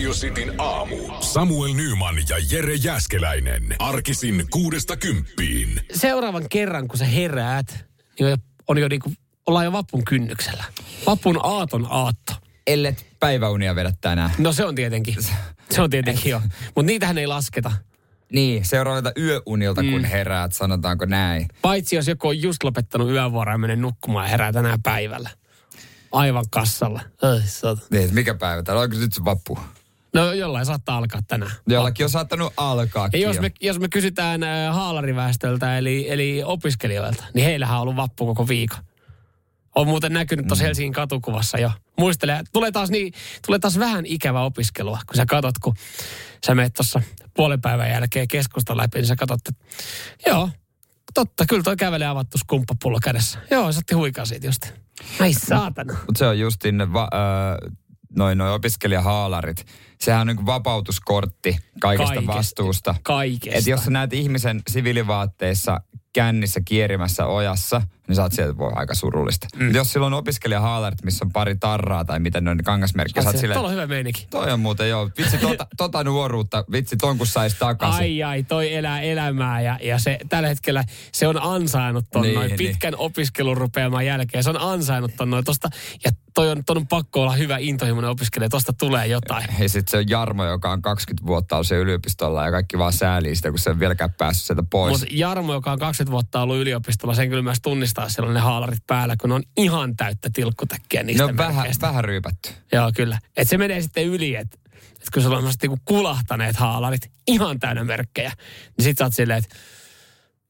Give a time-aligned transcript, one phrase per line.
[0.00, 0.96] Radio Cityn aamu.
[1.20, 3.76] Samuel Nyman ja Jere Jäskeläinen.
[3.78, 5.80] Arkisin kuudesta kymppiin.
[5.94, 7.86] Seuraavan kerran, kun sä heräät,
[8.18, 8.36] niin on jo,
[8.68, 9.12] on jo niinku,
[9.46, 10.64] ollaan jo vappun kynnyksellä.
[11.06, 12.32] Vappun aaton aatto.
[12.66, 14.30] Ellet päiväunia vedä tänään.
[14.38, 15.16] No se on tietenkin.
[15.70, 16.42] Se on tietenkin jo.
[16.64, 17.72] Mutta niitähän ei lasketa.
[18.32, 21.48] Niin, seuraavalta yöunilta kun heräät, sanotaanko näin.
[21.62, 25.30] Paitsi jos joku on just lopettanut yövuoroa ja menee nukkumaan ja herää tänään päivällä.
[26.12, 27.00] Aivan kassalla.
[27.22, 27.82] Ai, sata.
[27.90, 28.82] Niin, mikä päivä täällä?
[28.82, 29.58] Onko nyt se vappu?
[30.14, 31.52] No jollain saattaa alkaa tänään.
[31.68, 33.08] Jollakin on saattanut alkaa.
[33.12, 37.96] Ja jos me, jos me kysytään äh, haalariväestöltä eli, eli opiskelijoilta, niin heillähän on ollut
[37.96, 38.78] vappu koko viikon.
[39.74, 41.70] On muuten näkynyt tuossa Helsingin katukuvassa jo.
[41.98, 43.12] Muistele, tulee taas, niin,
[43.46, 45.74] tulee taas vähän ikävä opiskelua, kun sä katot, kun
[46.46, 47.02] sä menet tuossa
[47.34, 49.64] puolen päivän jälkeen keskustan läpi, niin sä katot, että
[50.26, 50.50] joo,
[51.14, 53.38] totta, kyllä toi kävelee avattu skumppapullo kädessä.
[53.50, 54.66] Joo, sä otti huikaa siitä just.
[55.20, 55.92] Ai saatana.
[56.06, 57.70] Mutta se on justin va, ö,
[58.16, 59.66] noin noi opiskelijahaalarit.
[60.00, 62.34] Sehän on niin vapautuskortti kaikesta Kaikesta.
[62.36, 62.94] vastuusta.
[63.02, 63.58] Kaikesta.
[63.58, 65.80] Et jos sä näet ihmisen siviilivaatteissa
[66.12, 69.46] kännissä kierimässä ojassa, niin sä oot sieltä voi aika surullista.
[69.56, 69.74] Mm.
[69.74, 73.36] Jos sillä on opiskelijahaalarit, missä on pari tarraa tai mitä ne on ne kangasmerkki, oot
[73.36, 74.26] silleen, Tuolla on hyvä meininki.
[74.30, 78.00] toi on muuten joo, vitsi tota, tota nuoruutta, vitsi ton kun sais takaisin.
[78.00, 82.34] Ai ai, toi elää elämää ja, ja se tällä hetkellä se on ansainnut ton Niin,
[82.34, 82.58] noin niin.
[82.58, 84.44] pitkän opiskelun rupeaman jälkeen.
[84.44, 85.68] Se on ansainnut ton noin tosta
[86.04, 89.46] ja toi on, ton on pakko olla hyvä intohimoinen opiskelija, tosta tulee jotain.
[89.58, 93.36] Ja sitten se on Jarmo, joka on 20 vuotta ollut yliopistolla ja kaikki vaan säälii
[93.36, 94.92] sitä, kun se on vieläkään päässyt sieltä pois.
[94.92, 98.86] Mutta Jarmo, joka on 20 vuotta ollut yliopistolla, sen kyllä myös tunnistaa silloin ne haalarit
[98.86, 102.50] päällä, kun on ihan täyttä tilkkutäkkiä niistä ne on vähän, vähän ryypätty.
[102.72, 103.18] Joo, kyllä.
[103.36, 107.84] Et se menee sitten yli, että et kun sulla on niinku kulahtaneet haalarit, ihan täynnä
[107.84, 108.32] merkkejä,
[108.76, 109.56] niin sit sä oot silleen, että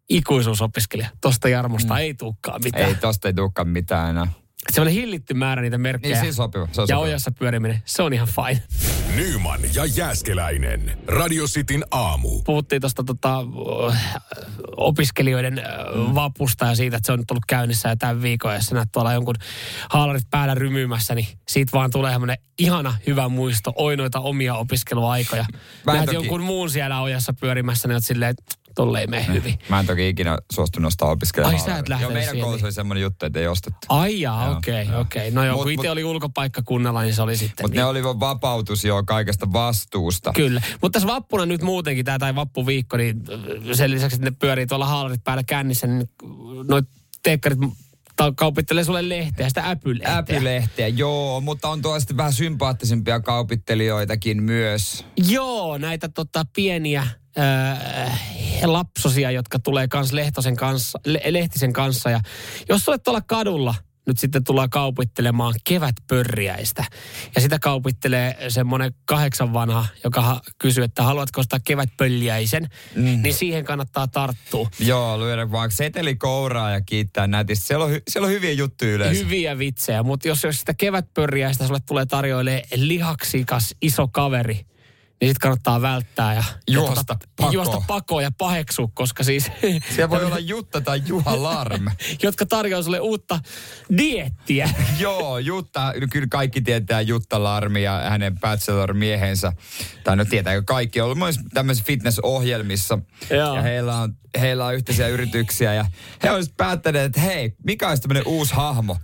[0.09, 2.01] ikuisuusopiskelija, tosta Jarmosta mm.
[2.01, 2.89] ei tulekaan mitään.
[2.89, 4.27] Ei, tosta ei tulekaan mitään enää.
[4.73, 6.15] Semmoinen hillitty määrä niitä merkkejä.
[6.15, 6.69] Niin, siis sopiva.
[6.73, 6.99] Se on ja sopiva.
[6.99, 8.63] ojassa pyöriminen, se on ihan fine.
[9.17, 10.99] Nyman ja Jäskeläinen.
[11.07, 12.43] Radio Cityn aamu.
[12.43, 13.39] Puhuttiin tuosta tota,
[14.77, 15.63] opiskelijoiden
[16.15, 18.89] vapusta ja siitä, että se on nyt ollut käynnissä ja tämän viikon, ja sä näet
[18.93, 19.35] tuolla jonkun
[19.91, 25.45] haalarit päällä rymymässä, niin siitä vaan tulee semmoinen ihana hyvä muisto, oi noita omia opiskeluaikoja.
[25.87, 29.07] Mä en Näet toki- jonkun muun siellä ojassa pyörimässä, niin oot silleen, että tolle ei
[29.07, 29.59] mene hyvin.
[29.69, 31.55] Mä en toki ikinä suostunut nostaa opiskelemaan.
[31.61, 33.79] Ai, sä et lähtenyt Joo, meidän siihen, koulussa oli semmoinen juttu, että ei ostettu.
[33.89, 35.01] Ai jaa, Joo, okei, joo.
[35.01, 35.31] okei.
[35.31, 37.83] No joo, Mut- kun itse oli ulkopaikkakunnalla, niin se oli sitten Mutta niin.
[37.83, 40.33] ne oli vaan vapautus jo kaikesta vastuusta.
[40.33, 40.63] Kyllä.
[40.83, 43.23] Mutta tässä vappuna nyt muutenkin, tämä tai vappuviikko, niin
[43.73, 46.11] sen lisäksi, että ne pyörii tuolla haalarit päällä kännissä, niin
[46.69, 46.85] noit
[47.23, 47.59] teekkarit
[48.21, 50.17] ta- kaupittelee sulle lehteä, sitä äpylehteä.
[50.17, 55.05] Äpylehteä, joo, mutta on sitten vähän sympaattisempia kaupittelijoitakin myös.
[55.29, 57.07] Joo, näitä tota, pieniä
[57.39, 58.21] äh,
[58.65, 62.11] lapsosia, jotka tulee kans Lehtosen kanssa, Le- Lehtisen kanssa.
[62.11, 62.21] Ja
[62.69, 63.75] jos olet tuolla kadulla,
[64.07, 66.85] nyt sitten tullaan kaupittelemaan kevätpörriäistä.
[67.35, 73.05] Ja sitä kaupittelee semmoinen kahdeksan vanha, joka ha- kysyy, että haluatko ostaa kevätpölliäisen, mm.
[73.23, 74.71] niin siihen kannattaa tarttua.
[74.79, 77.67] Joo, lyödä vaan seteli kouraa ja kiittää nätisti.
[77.67, 79.25] Siellä on, hy- siellä on hyviä juttuja yleensä.
[79.25, 84.61] Hyviä vitsejä, mutta jos, jos sitä kevätpörriäistä sulle tulee tarjoilee lihaksikas iso kaveri,
[85.21, 87.53] niin sit kannattaa välttää ja Juosta tota, pakoon.
[87.53, 89.51] juosta pakoon ja paheksua, koska siis
[89.95, 91.87] Siellä voi olla Jutta tai Juha Larm.
[92.23, 93.41] jotka tarjoaa sulle uutta
[93.97, 94.71] diettiä.
[94.99, 99.53] Joo, Jutta, kyllä kaikki tietää Jutta Larmi ja hänen bachelor-miehensä.
[100.05, 102.99] Tai no tietääkö kaikki, on ollut myös tämmöisissä fitnessohjelmissa.
[103.31, 103.57] Joo.
[103.57, 105.87] Ja heillä on, heillä on yhteisiä yrityksiä ja
[106.23, 108.97] he olisivat päättäneet, että hei, mikä olisi tämmöinen uusi hahmo?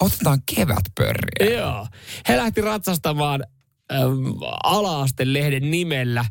[0.00, 1.58] Otetaan kevätpörriä.
[1.58, 1.86] Joo.
[2.28, 3.44] He lähti ratsastamaan
[3.92, 4.26] ähm,
[4.62, 6.24] ala-astelehden nimellä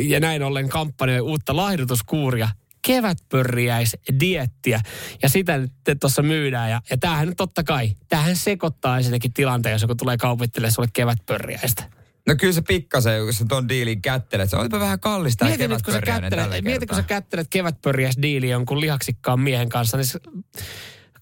[0.00, 2.48] ja näin ollen kampanjoi uutta laihdutuskuuria
[2.86, 4.80] kevätpörriäisdiettiä.
[5.22, 6.70] Ja sitä nyt tuossa myydään.
[6.70, 10.88] Ja, ja tämähän nyt totta kai, tämähän sekoittaa ensinnäkin tilanteen, jos joku tulee kaupittelemaan sulle
[10.92, 11.84] kevätpörriäistä.
[12.26, 14.50] No kyllä se pikkasen, jos sä ton diilin kättelet.
[14.50, 18.80] Se onpa vähän kallista Mieti nyt, kun sä kättelet, mieti, kun sä kättelet kevätpörriäisdiili jonkun
[18.80, 20.20] lihaksikkaan miehen kanssa, niin se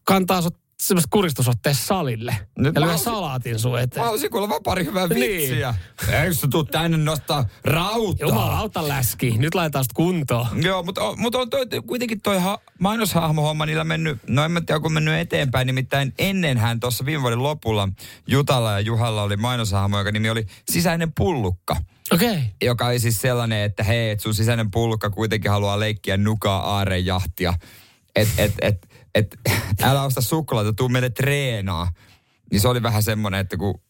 [0.05, 2.37] kantaa sut semmoista kuristusotteessa salille.
[2.59, 4.05] Nyt ja mä lyö salaatin sun Mä eteen.
[4.05, 5.41] haluaisin kuulla vaan pari hyvää Niin.
[5.41, 5.75] vitsiä.
[6.23, 8.29] Eikö sä tuu tänne nostaa rautaa?
[8.29, 9.39] Jumalauta läski.
[9.39, 10.47] Nyt laitetaan sitä kuntoon.
[10.63, 14.61] Joo, mutta on, mutta on toi, kuitenkin toi ha, mainoshahmohomma niillä mennyt, no en mä
[14.61, 17.89] tiedä, kun mennyt eteenpäin, nimittäin ennenhän tuossa viime vuoden lopulla
[18.27, 21.77] Jutalla ja Juhalla oli mainoshahmo, joka nimi oli Sisäinen pullukka.
[22.13, 22.31] Okei.
[22.31, 22.43] Okay.
[22.63, 27.55] Joka oli siis sellainen, että hei, että sun sisäinen pullukka kuitenkin haluaa leikkiä nukaa aarejahtia.
[28.17, 29.37] Että et, et, et,
[29.83, 31.93] älä osta suklaata, tuu meille treenaa.
[32.53, 33.81] Niin se oli vähän semmoinen, että kun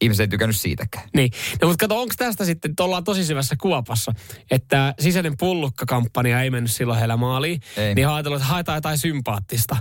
[0.00, 1.08] ihmiset ei tykännyt siitäkään.
[1.16, 1.30] Niin.
[1.62, 4.12] No mutta kato, onko tästä sitten, että ollaan tosi syvässä kuopassa,
[4.50, 7.60] että sisäinen pullukka-kampanja ei mennyt silloin heillä maaliin.
[7.76, 7.94] Ei.
[7.94, 9.76] Niin ajatellut, että haetaan jotain sympaattista.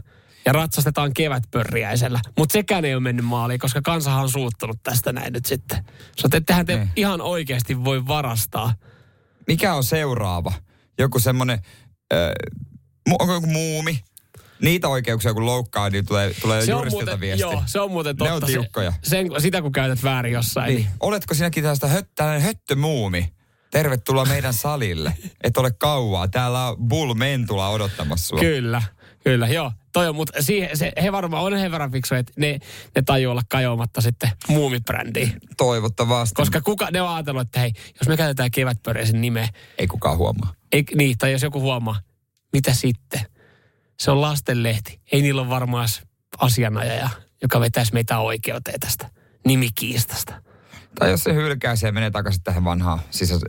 [0.45, 2.19] Ja ratsastetaan kevätpörriäisellä.
[2.38, 5.85] Mutta sekään ei ole mennyt maaliin, koska kansahan on suuttunut tästä näin nyt sitten.
[6.21, 6.89] Sä ettehän te Niin.
[6.95, 8.73] ihan oikeasti voi varastaa.
[9.47, 10.53] Mikä on seuraava?
[11.00, 11.59] Joku semmoinen,
[12.13, 12.19] äh,
[13.19, 14.03] onko joku muumi?
[14.62, 17.42] Niitä oikeuksia kun loukkaa, niin tulee, tulee Se juristilta muuten, viesti.
[17.42, 18.30] joo, se on muuten totta.
[18.31, 18.92] Ne on tiukkoja.
[18.92, 20.68] Se, sen, sitä kun käytät väärin jossain.
[20.68, 20.77] Niin.
[20.77, 20.88] Niin.
[21.00, 23.33] Oletko sinäkin tästä höt, tällainen höttömuumi?
[23.71, 25.13] Tervetuloa meidän salille.
[25.44, 26.27] Et ole kauaa.
[26.27, 28.39] Täällä on Bull Mentula odottamassa sua.
[28.39, 28.81] Kyllä,
[29.24, 29.71] kyllä, joo.
[29.94, 32.60] Toi on, mutta siihen, se, he varmaan on he verran fiksuja, että ne,
[32.95, 35.33] ne tajuu olla kajoamatta sitten muumibrändiin.
[35.57, 36.33] Toivottavasti.
[36.36, 40.53] Koska kuka, ne on ajatellut, että hei, jos me käytetään kevätpörjäisen nimeä, Ei kukaan huomaa.
[40.71, 42.00] ei, niin, tai jos joku huomaa,
[42.53, 43.21] mitä sitten?
[43.99, 44.99] Se on lastenlehti.
[45.11, 45.88] Ei niillä ole varmaan
[46.38, 47.09] asianajaja,
[47.41, 49.09] joka vetäisi meitä oikeuteen tästä
[49.45, 50.41] nimikiistasta.
[50.99, 52.99] Tai jos se hylkää se ja menee takaisin tähän vanhaan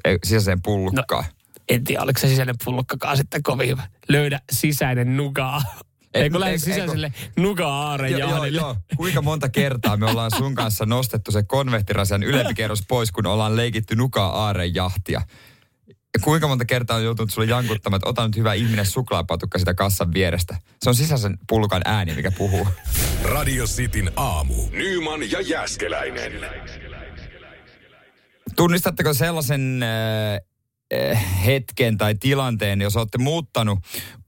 [0.04, 1.24] ei, sisäiseen pullukkaan.
[1.24, 1.30] No,
[1.68, 3.82] En tiedä, oliko se sisäinen pullukkakaan sitten kovin hyvä.
[4.08, 5.62] Löydä sisäinen nugaa.
[6.14, 8.60] Ei, Ei kun lähde sisäiselle nuga-aaren joo, joo, jahdille.
[8.60, 8.76] joo.
[8.96, 13.56] Kuinka monta kertaa me ollaan sun kanssa nostettu se konvehtirasian ylempi kerros pois, kun ollaan
[13.56, 15.22] leikitty nukaa aareen jahtia.
[16.25, 20.14] Kuinka monta kertaa on joutunut sulle jankuttamaan, että ota nyt hyvä ihminen suklaapatukka sitä kassan
[20.14, 20.56] vierestä.
[20.82, 22.66] Se on sisäisen pullukan ääni, mikä puhuu.
[23.22, 24.55] Radio Cityn aamu.
[24.70, 26.32] Nyman ja Jäskeläinen.
[28.56, 33.78] Tunnistatteko sellaisen äh, äh, hetken tai tilanteen, jos olette muuttanut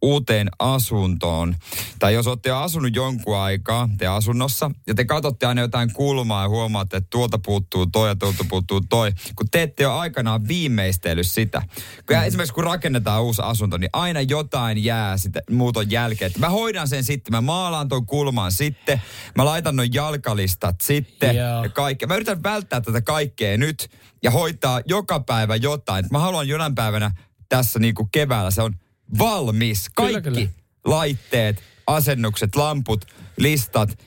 [0.02, 1.56] uuteen asuntoon,
[1.98, 6.48] tai jos olette asunut jonkun aikaa te asunnossa, ja te katsotte aina jotain kulmaa ja
[6.48, 11.26] huomaatte, että tuolta puuttuu toi ja tuolta puuttuu toi, kun te ette ole aikanaan viimeistellyt
[11.26, 11.62] sitä.
[12.06, 12.22] Kun mm.
[12.22, 16.32] Esimerkiksi kun rakennetaan uusi asunto, niin aina jotain jää sitä muuton jälkeen.
[16.38, 19.02] Mä hoidan sen sitten, mä maalaan ton kulman sitten,
[19.36, 21.64] mä laitan noin jalkalistat sitten, Joo.
[21.64, 22.08] ja kaikkea.
[22.08, 23.90] Mä yritän välttää tätä kaikkea nyt
[24.22, 26.04] ja hoitaa joka päivä jotain.
[26.10, 27.10] Mä haluan jonain päivänä
[27.48, 28.74] tässä niinku keväällä, se on
[29.18, 29.86] valmis.
[29.96, 30.48] Kyllä, Kaikki kyllä.
[30.84, 33.04] laitteet, asennukset, lamput,
[33.36, 33.98] listat,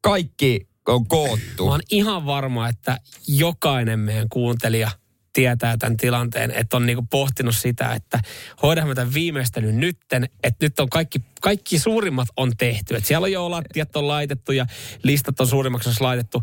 [0.00, 1.64] kaikki on koottu.
[1.64, 2.98] Mä oon ihan varma, että
[3.28, 4.90] jokainen meidän kuuntelija
[5.32, 8.20] tietää tämän tilanteen, että on niinku pohtinut sitä, että
[8.62, 12.96] hoidamme tämän viimeistelyn nytten, että nyt on kaikki, kaikki suurimmat on tehty.
[12.96, 14.66] Että siellä on jo lattiat on laitettu ja
[15.02, 16.42] listat on suurimmaksi laitettu.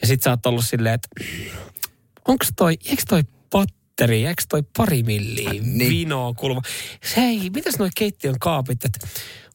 [0.00, 1.08] Ja sit sä oot ollut silleen, että
[2.28, 3.22] onks toi, eikö toi
[3.96, 5.78] patteri, eikö toi pari milliä Niin.
[5.78, 5.90] niin.
[5.90, 6.60] vinoa kulma?
[7.16, 9.06] Hei, mitäs noi keittiön kaapit, että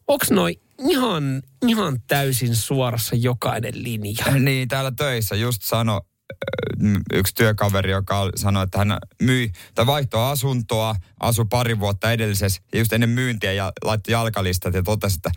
[0.07, 0.59] onks noi
[0.89, 4.25] ihan, ihan täysin suorassa jokainen linja?
[4.39, 6.01] Niin, täällä töissä just sano
[6.83, 12.61] ö, yksi työkaveri, joka sanoi, että hän myi tai vaihtoi asuntoa, asui pari vuotta edellisessä
[12.73, 15.31] ja just ennen myyntiä ja laittoi jalkalistat ja totesi, että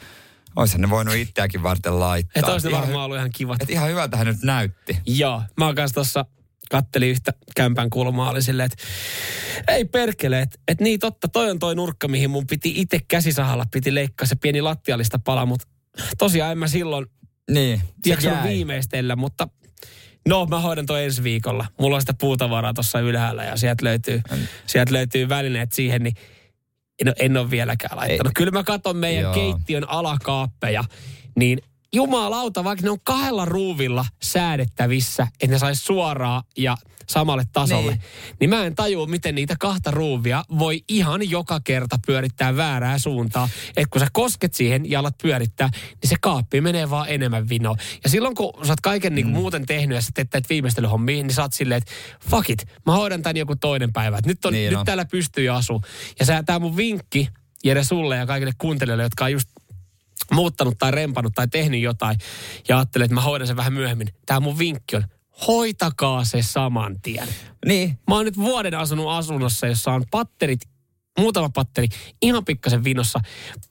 [0.56, 2.40] olisihan ne voinut itseäkin varten laittaa.
[2.40, 3.62] Että olisi ne varmaan ollut ihan kivat.
[3.62, 4.98] Et ihan hyvältä hän nyt näytti.
[5.06, 6.24] Joo, mä oon kanssa tuossa
[6.70, 8.84] kattelin yhtä kämpän kulmaa, oli silleen, että
[9.68, 13.64] ei perkele, että et niin totta, toi on toi nurkka, mihin mun piti itse käsisahalla,
[13.70, 15.66] piti leikkaa se pieni lattialista pala, mutta
[16.18, 17.06] tosiaan en mä silloin
[17.50, 19.48] Niin, jaksanut viimeistellä, mutta
[20.28, 21.66] no mä hoidan toi ensi viikolla.
[21.80, 24.20] Mulla on sitä puutavaraa tuossa ylhäällä ja sieltä löytyy,
[24.66, 26.14] sieltä löytyy välineet siihen, niin
[27.06, 28.26] en, en ole vieläkään laittanut.
[28.26, 28.34] Ei.
[28.34, 29.34] Kyllä mä katson meidän Joo.
[29.34, 30.84] keittiön alakaappeja,
[31.36, 31.58] niin
[31.94, 36.76] jumalauta, vaikka ne on kahdella ruuvilla säädettävissä, että ne saisi suoraan ja
[37.10, 38.00] samalle tasolle, Niin.
[38.00, 38.36] niin.
[38.40, 43.48] niin mä en tajua, miten niitä kahta ruuvia voi ihan joka kerta pyörittää väärää suuntaa.
[43.68, 45.70] Että kun sä kosket siihen ja alat pyörittää,
[46.02, 47.76] niin se kaappi menee vaan enemmän vinoon.
[48.04, 49.32] Ja silloin kun sä oot kaiken niin Mm.
[49.32, 51.92] muuten tehnyt ja sä teet näitä viimeistelyhommia, niin sä oot silleen, että
[52.30, 54.18] fuck it, mä hoidan tän joku toinen päivä.
[54.18, 54.84] Et nyt on, Niin niin nyt on.
[54.86, 55.82] täällä pystyy asu.
[56.20, 57.28] Ja sä, tää mun vinkki,
[57.64, 59.48] Jere sulle ja kaikille kuuntelijoille, jotka on just
[60.32, 62.18] muuttanut tai rempannut tai tehnyt jotain
[62.68, 64.08] ja ajattelee, että mä hoidan sen vähän myöhemmin.
[64.26, 65.04] Tämä mun vinkki on,
[65.46, 67.28] hoitakaa se saman tien.
[67.66, 70.60] Niin, Mä oon nyt vuoden asunut asunnossa, jossa on patterit,
[71.18, 71.88] muutama patteri,
[72.22, 73.20] ihan pikkasen vinossa.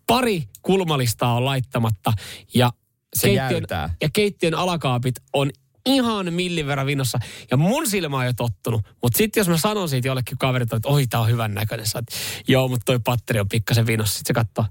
[0.07, 2.13] Pari kulmalistaa on laittamatta
[2.53, 2.71] ja,
[3.15, 3.95] Se jäytää.
[4.01, 5.51] ja keittiön alakaapit on
[5.85, 7.19] ihan millin verran vinossa.
[7.51, 8.81] Ja mun silmä on jo tottunut.
[9.01, 11.88] Mutta sitten jos mä sanon siitä jollekin kaverille, että oi, tää on hyvän näköinen.
[11.88, 12.03] Sä
[12.47, 14.17] joo, mutta toi patteri on pikkasen vinossa.
[14.17, 14.65] Sitten se katsoo,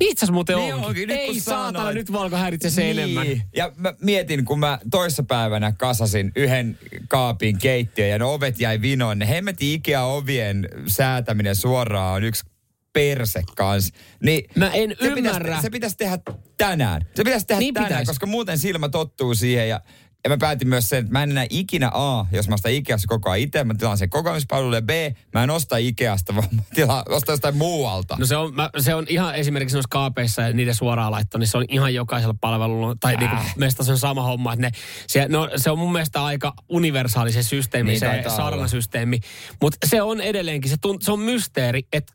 [0.00, 0.86] itse asiassa muuten Niin onkin.
[0.88, 1.94] onkin, nyt Ei saatana, sanoit.
[1.94, 3.26] nyt valko häiritse se enemmän.
[3.56, 6.78] Ja mä mietin, kun mä toissapäivänä kasasin yhden
[7.08, 9.18] kaapin keittiön ja ne ovet jäi vinoon.
[9.18, 12.44] Ne hemmetin Ikea-ovien säätäminen suoraan on yksi
[12.92, 13.92] perse kans.
[14.22, 15.38] Niin Mä en se ymmärrä.
[15.38, 16.18] Pitäisi, se pitäisi tehdä
[16.56, 17.02] tänään.
[17.14, 18.10] Se pitäisi tehdä Niin tänään, pitäisi.
[18.10, 19.80] koska muuten silmä tottuu siihen ja
[20.24, 23.08] ja mä päätin myös sen, että mä en enää ikinä A, jos mä ostan Ikeassa
[23.08, 24.90] koko ajan itse, mä tilaan sen kokoamispalvelun ja B,
[25.34, 28.16] mä en osta Ikeasta, vaan mä tilaan, ostan jostain muualta.
[28.18, 31.46] No se on, mä, se on ihan esimerkiksi noissa kaapeissa ja niiden suoraan laitto, niin
[31.48, 33.20] se on ihan jokaisella palvelulla, tai äh.
[33.20, 34.70] niinku, meistä se on sama homma, että ne,
[35.06, 39.20] se, no, se on mun mielestä aika universaali se systeemi, Niin se sarnasysteemi,
[39.62, 42.12] mutta se on edelleenkin, se, tunt, se on mysteeri, että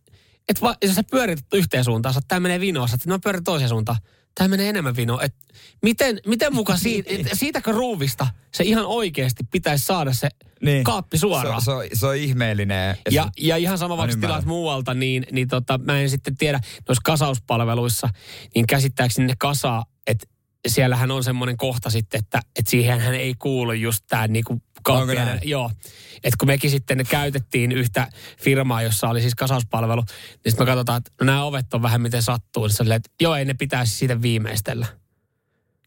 [0.50, 3.70] et va, jos sä pyörit yhteen suuntaan, tämä menee vinoon, sä, että mä pyörin toiseen
[3.70, 3.98] suuntaan,
[4.36, 5.24] tämä menee enemmän vinoon.
[5.24, 5.36] Et
[5.82, 10.30] miten, miten muka siitä, et, siitäkö ruuvista se ihan oikeasti pitäisi saada se
[10.64, 10.84] niin.
[10.84, 11.62] kaappi suoraan?
[11.62, 12.98] Se, se, on, se on ihmeellinen.
[13.12, 17.02] Ja, ja ihan sama, vaikka tilaat muualta, niin, niin tota, mä en sitten tiedä, noissa
[17.06, 18.10] kasauspalveluissa,
[18.56, 20.28] niin käsittääkseni ne kasaa, että
[20.68, 25.06] siellähän on semmoinen kohta sitten, että, että siihen hän ei kuulu just tämä niinku Onko
[25.14, 25.28] näin?
[25.28, 25.50] kaappi.
[25.50, 25.72] Joo.
[26.16, 28.08] Että kun mekin sitten käytettiin yhtä
[28.40, 32.02] firmaa, jossa oli siis kasauspalvelu, niin sitten me katsotaan, että no nämä ovet on vähän
[32.02, 32.68] miten sattuu.
[32.68, 34.86] Niin silleen, että joo, ei ne pitäisi siitä viimeistellä.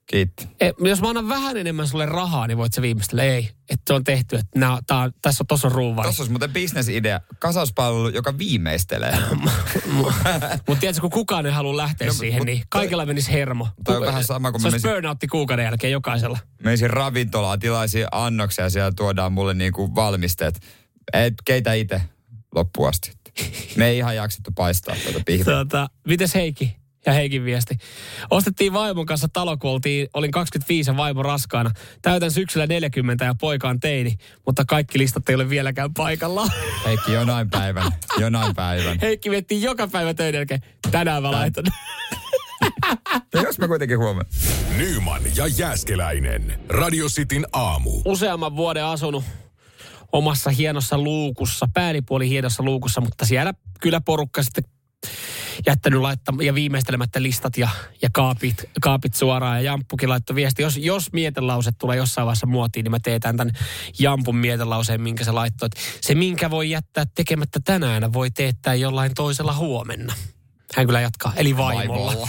[0.06, 0.48] Kiitti.
[0.60, 3.22] E, jos mä annan vähän enemmän sulle rahaa, niin voit se viimeistellä.
[3.22, 6.06] Ei, että se on tehty, että nää, tää, tässä on, tossa on ruuvari.
[6.06, 7.20] Tuossa olisi muuten bisnesidea.
[7.38, 9.18] Kasauspalvelu, joka viimeistelee.
[10.66, 13.68] Mutta tiedätkö, kun kukaan ei halua lähteä No, siihen, mut niin toi- kaikilla menisi hermo.
[13.84, 16.38] toi on vähän sama kuin Se olisi menisin- burnoutti kuukauden jälkeen jokaisella.
[16.64, 20.60] Menisin ravintolaan, tilaisin annoksia ja siellä tuodaan mulle niinku valmisteet.
[21.12, 22.02] Et keitä itse
[22.54, 23.12] loppuun asti.
[23.76, 25.44] Me ei ihan jaksettu paistaa tätä pihviä.
[25.44, 26.76] Tota, mites Heikki?
[27.06, 27.74] Ja Heikin viesti.
[28.30, 31.70] Ostettiin vaimon kanssa talo, kun oltiin, olin 25 ja vaimo raskaana.
[32.02, 36.50] Täytän syksyllä 40 ja poika on teini, mutta kaikki listat ei ole vieläkään paikallaan.
[36.84, 37.92] Heikki, jonain päivän.
[38.18, 38.98] Jonain päivän.
[39.00, 40.60] Heikki miettii joka päivä töiden jälkeen.
[40.90, 41.64] Tänään mä laitan.
[43.34, 44.26] Ja jos mä kuitenkin huomaan.
[44.76, 46.60] Nyman ja Jääskeläinen.
[46.68, 48.02] Radio Cityn aamu.
[48.04, 49.24] Useamman vuoden asunut
[50.12, 54.64] omassa hienossa luukussa, päällipuoli hienossa luukussa, mutta siellä kyllä porukka sitten
[55.66, 57.68] jättänyt laittaa ja viimeistelemättä listat ja,
[58.02, 59.56] ja kaapit, kaapit suoraan.
[59.56, 63.54] Ja Jamppukin laittoi viesti, jos, jos mietelause tulee jossain vaiheessa muotiin, niin mä teetän tämän
[63.98, 65.68] Jampun mietelauseen, minkä se laittoi.
[66.00, 70.14] Se, minkä voi jättää tekemättä tänään, voi teettää jollain toisella huomenna.
[70.76, 72.28] Hän kyllä jatkaa, eli vaimolla.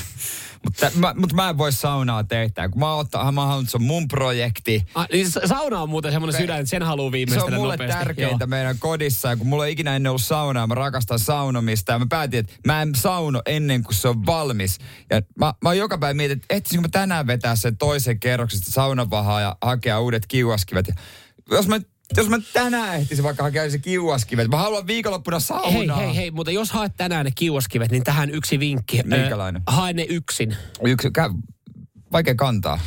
[0.64, 2.70] Mutta mä, mut mä en voi saunaa tehdä.
[2.70, 4.84] Kun mä oon, ottaa, mä haluan, että se on mun projekti.
[4.96, 7.74] Ah, niin sa- sauna on muuten semmoinen sydän, että sen haluaa Se on viimeistellä mulle
[7.74, 7.98] nopeasti.
[8.06, 8.48] tärkeintä Joo.
[8.48, 9.30] meidän kodissa.
[9.30, 11.92] Ja kun mulla ei ikinä ennen ollut saunaa, mä rakastan saunomista.
[11.92, 14.78] Ja mä päätin, että mä en sauno ennen kuin se on valmis.
[15.10, 18.72] Ja mä, mä oon joka päivä mietin, että etsinkö mä tänään vetää sen toisen kerroksesta
[18.72, 20.88] saunavahaa ja hakea uudet kiuaskivet.
[20.88, 20.94] Ja
[21.52, 21.80] jos mä
[22.18, 25.98] jos mä tänään ehtisin vaikka hakea se kiuaskivet, mä haluan viikonloppuna saunaa.
[25.98, 29.02] Hei, hei, hei, mutta jos haet tänään ne kiuaskivet, niin tähän yksi vinkki.
[29.06, 29.62] Minkälainen?
[29.70, 30.56] Ö, hae ne yksin.
[30.84, 31.30] Yksi, kä,
[32.12, 32.80] vaikea kantaa.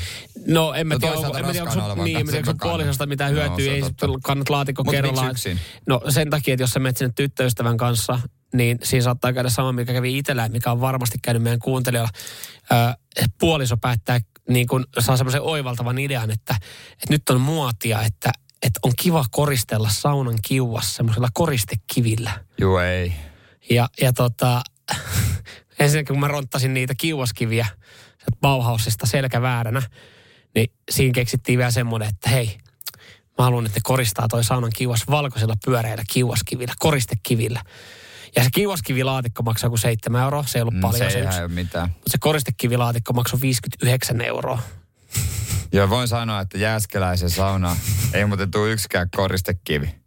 [0.46, 3.06] No en mä No tiedä, onko, en mä tiedä, onko niin, en tiedä, onko puolisosta
[3.06, 5.30] mitään No, hyötyä, on ei sitten kannat laatikko Mut kerrallaan.
[5.30, 5.58] yksin?
[5.86, 8.20] No sen takia, että jos sä menet sinne tyttöystävän kanssa,
[8.54, 12.10] niin siinä saattaa käydä sama, mikä kävi itsellä, mikä on varmasti käynyt meidän kuuntelijalla.
[12.72, 12.74] Ö,
[13.40, 16.54] puoliso päättää, niin kun saa semmoisen oivaltavan idean, että,
[16.92, 22.44] että nyt on muotia, että, että on kiva koristella saunan kiuassa semmoisella koristekivillä.
[22.58, 23.12] Joo, ei.
[23.70, 24.62] Ja, ja tota,
[25.80, 27.64] ensinnäkin kun mä ronttasin niitä kiuaskiviä
[28.18, 29.82] sieltä Bauhausista selkävääränä,
[30.54, 32.58] niin siinä keksittiin vielä semmoinen, että hei,
[33.38, 37.62] mä haluan, että ne koristaa toi saunan kiuas valkoisilla pyöreillä kiuaskivillä, koristekivillä.
[38.36, 41.24] Ja se kiuaskivilaatikko maksaa kuin 7 euroa, se ei ollut Mm, paljon se se, ei
[41.24, 41.40] yksi.
[41.40, 41.88] ole mitään.
[41.88, 44.58] Mutta se koristekivilaatikko maksoi 59 euroa.
[45.72, 47.76] Joo, voin sanoa, että Jääskeläisen sauna
[48.14, 49.99] ei muuten tule yksikään koristekivi.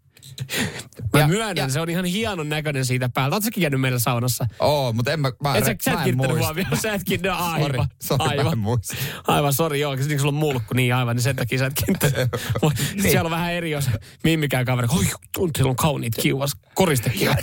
[1.13, 3.35] Mä Ja- myönnän, ja- se on ihan hienon näköinen siitä päältä.
[3.35, 4.45] Oletko käynyt meillä saunassa?
[4.59, 7.45] Oo, mutta en mä, mä, Et sä, sä et kiinnittänyt huomioon, sä et kiinnittänyt, no,
[7.59, 8.57] Sori, aivan, sori, mä en aivan.
[8.57, 8.95] muista.
[9.27, 12.17] Aivan, sori, joo, koska sulla on mulkku, niin aivan, niin sen takia sä et kiinnittänyt.
[12.93, 13.01] niin.
[13.01, 13.89] Siellä on vähän eri, jos
[14.23, 15.05] mimmikään kaveri, oi,
[15.37, 17.37] on, siellä on kauniit kiuas, koristekivat.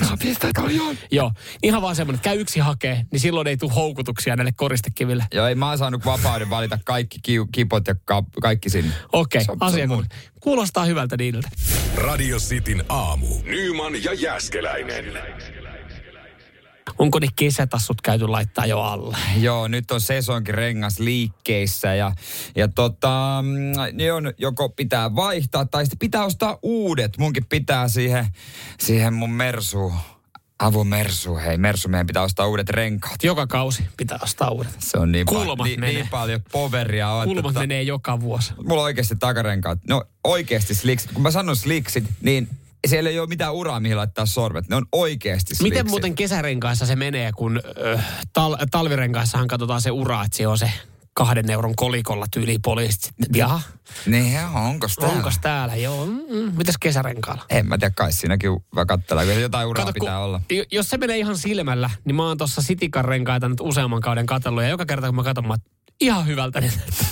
[1.11, 1.33] Joo,
[1.63, 5.25] ihan vaan semmoinen, että käy yksi hakee, niin silloin ei tule houkutuksia näille koristekiville.
[5.35, 7.19] Joo, ei mä oon saanut vapauden valita kaikki
[7.53, 8.93] kipot ja ka, kaikki sinne.
[9.13, 9.87] Okei, on asia
[10.41, 11.49] kuulostaa hyvältä niiltä.
[11.97, 13.27] Radio Cityn aamu.
[13.45, 15.05] Nyman ja Jääskeläinen.
[16.99, 19.17] Onko ne kesätassut käyty laittaa jo alle?
[19.37, 22.13] Joo, nyt on sesonkin rengas liikkeissä ja,
[22.57, 27.19] ja tota, mm, ne on joko pitää vaihtaa tai sitten pitää ostaa uudet.
[27.19, 28.27] Munkin pitää siihen,
[28.81, 29.93] siihen mun Mersu,
[30.61, 33.25] Avo Mersu, hei Mersu, meidän pitää ostaa uudet renkaat.
[33.25, 34.71] Joka kausi pitää ostaa uudet.
[34.79, 35.95] Se on niin, Kulmat niin, menee.
[35.95, 37.29] niin paljon poveria on.
[37.29, 38.53] Kulmat että- menee joka vuosi.
[38.57, 39.79] Mulla on oikeasti takarenkaat.
[39.89, 41.13] No oikeasti sliksit.
[41.13, 42.49] Kun mä sanon sliksit, niin
[42.87, 44.69] siellä ei ole mitään uraa, mihin laittaa sormet.
[44.69, 45.91] Ne on oikeasti Miten sliksi.
[45.91, 47.61] muuten kesärenkaissa se menee, kun
[47.95, 50.73] äh, tal- talvirenkaissahan katsotaan se ura, että se on se
[51.25, 53.13] kahden euron kolikolla tyyli poliisit.
[53.35, 53.61] Jaha,
[54.07, 55.17] Niin, onko täällä?
[55.17, 55.77] onko täällä?
[55.77, 56.53] Joo, mm, mm.
[56.57, 57.43] mitäs kesärenkaalla?
[57.51, 58.51] En mä tiedä, kai siinäkin
[58.87, 59.27] katsellaan.
[59.27, 60.41] Kyllä jotain uraa Kato, pitää kun- olla.
[60.51, 64.27] jo- Jos se menee ihan silmällä, niin mä oon tuossa Sitikan renkaita nyt useamman kauden
[64.27, 64.63] katsellut.
[64.63, 65.55] Ja joka kerta kun mä katson, mä
[66.01, 67.09] ihan hyvältä ne näyttää.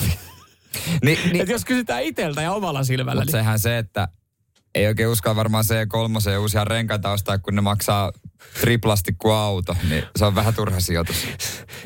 [1.04, 4.08] Ni, niin, Et jos kysytään iteltä ja omalla silmällä, Mutta niin sehän se, että
[4.74, 8.12] ei oikein uskalla varmaan C3 ja uusia renkaita ostaa, kun ne maksaa
[8.60, 11.26] triplasti kuin auto, niin se on vähän turha sijoitus.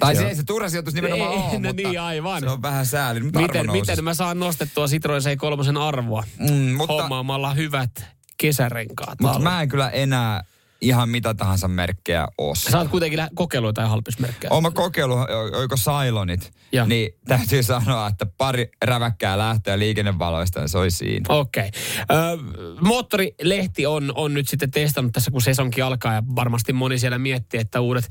[0.00, 2.40] Tai se, ei se turha sijoitus nimenomaan Ei, ole, no mutta niin, aivan.
[2.40, 3.20] se on vähän sääli.
[3.20, 6.24] Mutta miten, miten mä saan nostettua Citroen C3 arvoa?
[6.38, 8.04] Mm, mutta, Hommaamalla hyvät
[8.36, 9.20] kesärenkaat.
[9.20, 10.44] mutta mä en kyllä enää
[10.82, 12.70] ihan mitä tahansa merkkejä osta.
[12.70, 14.52] Sä oot kuitenkin kokeillut jotain halpismerkkejä.
[14.52, 16.86] Oon mä kokeillut, o- oiko Sailonit, Ja.
[16.86, 21.24] niin täytyy sanoa, että pari räväkkää lähtöä liikennevaloista, niin se oli siinä.
[21.28, 21.70] Okei.
[22.10, 22.38] Okay.
[22.80, 27.60] Moottorilehti on, on nyt sitten testannut tässä, kun sesonkin alkaa ja varmasti moni siellä miettii,
[27.60, 28.08] että uudet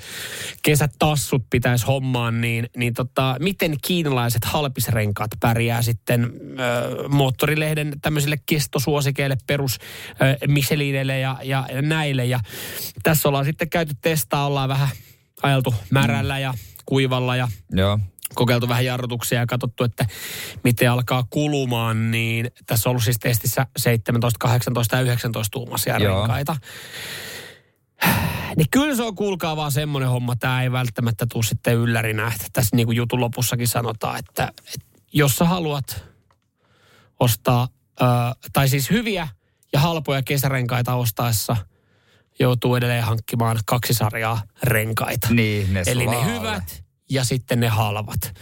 [0.63, 9.37] kesätassut pitäisi hommaan, niin, niin tota, miten kiinalaiset halpisrenkaat pärjää sitten ö, moottorilehden tämmöisille kestosuosikeille,
[9.47, 9.77] perus
[10.11, 12.25] ö, Michelineille ja, ja näille.
[12.25, 12.39] Ja
[13.03, 14.89] tässä ollaan sitten käyty testaa, ollaan vähän
[15.43, 16.53] ajeltu märällä ja
[16.85, 17.99] kuivalla ja Joo.
[18.33, 20.05] kokeiltu vähän jarrutuksia ja katsottu, että
[20.63, 26.19] miten alkaa kulumaan, niin tässä on ollut siis testissä 17, 18 ja 19 tuumaisia Joo.
[26.19, 26.55] renkaita.
[28.57, 32.27] Niin kyllä se on, kuulkaa vaan semmoinen homma, tämä ei välttämättä tule sitten yllärinä.
[32.27, 36.05] Että tässä niin kuin jutun lopussakin sanotaan, että, että jos sä haluat
[37.19, 37.67] ostaa,
[38.01, 38.05] ö,
[38.53, 39.27] tai siis hyviä
[39.73, 41.57] ja halpoja kesärenkaita ostaessa,
[42.41, 45.27] joutuu edelleen hankkimaan kaksi sarjaa renkaita.
[45.31, 48.33] Niin, ne Eli ne hyvät ja sitten ne halvat.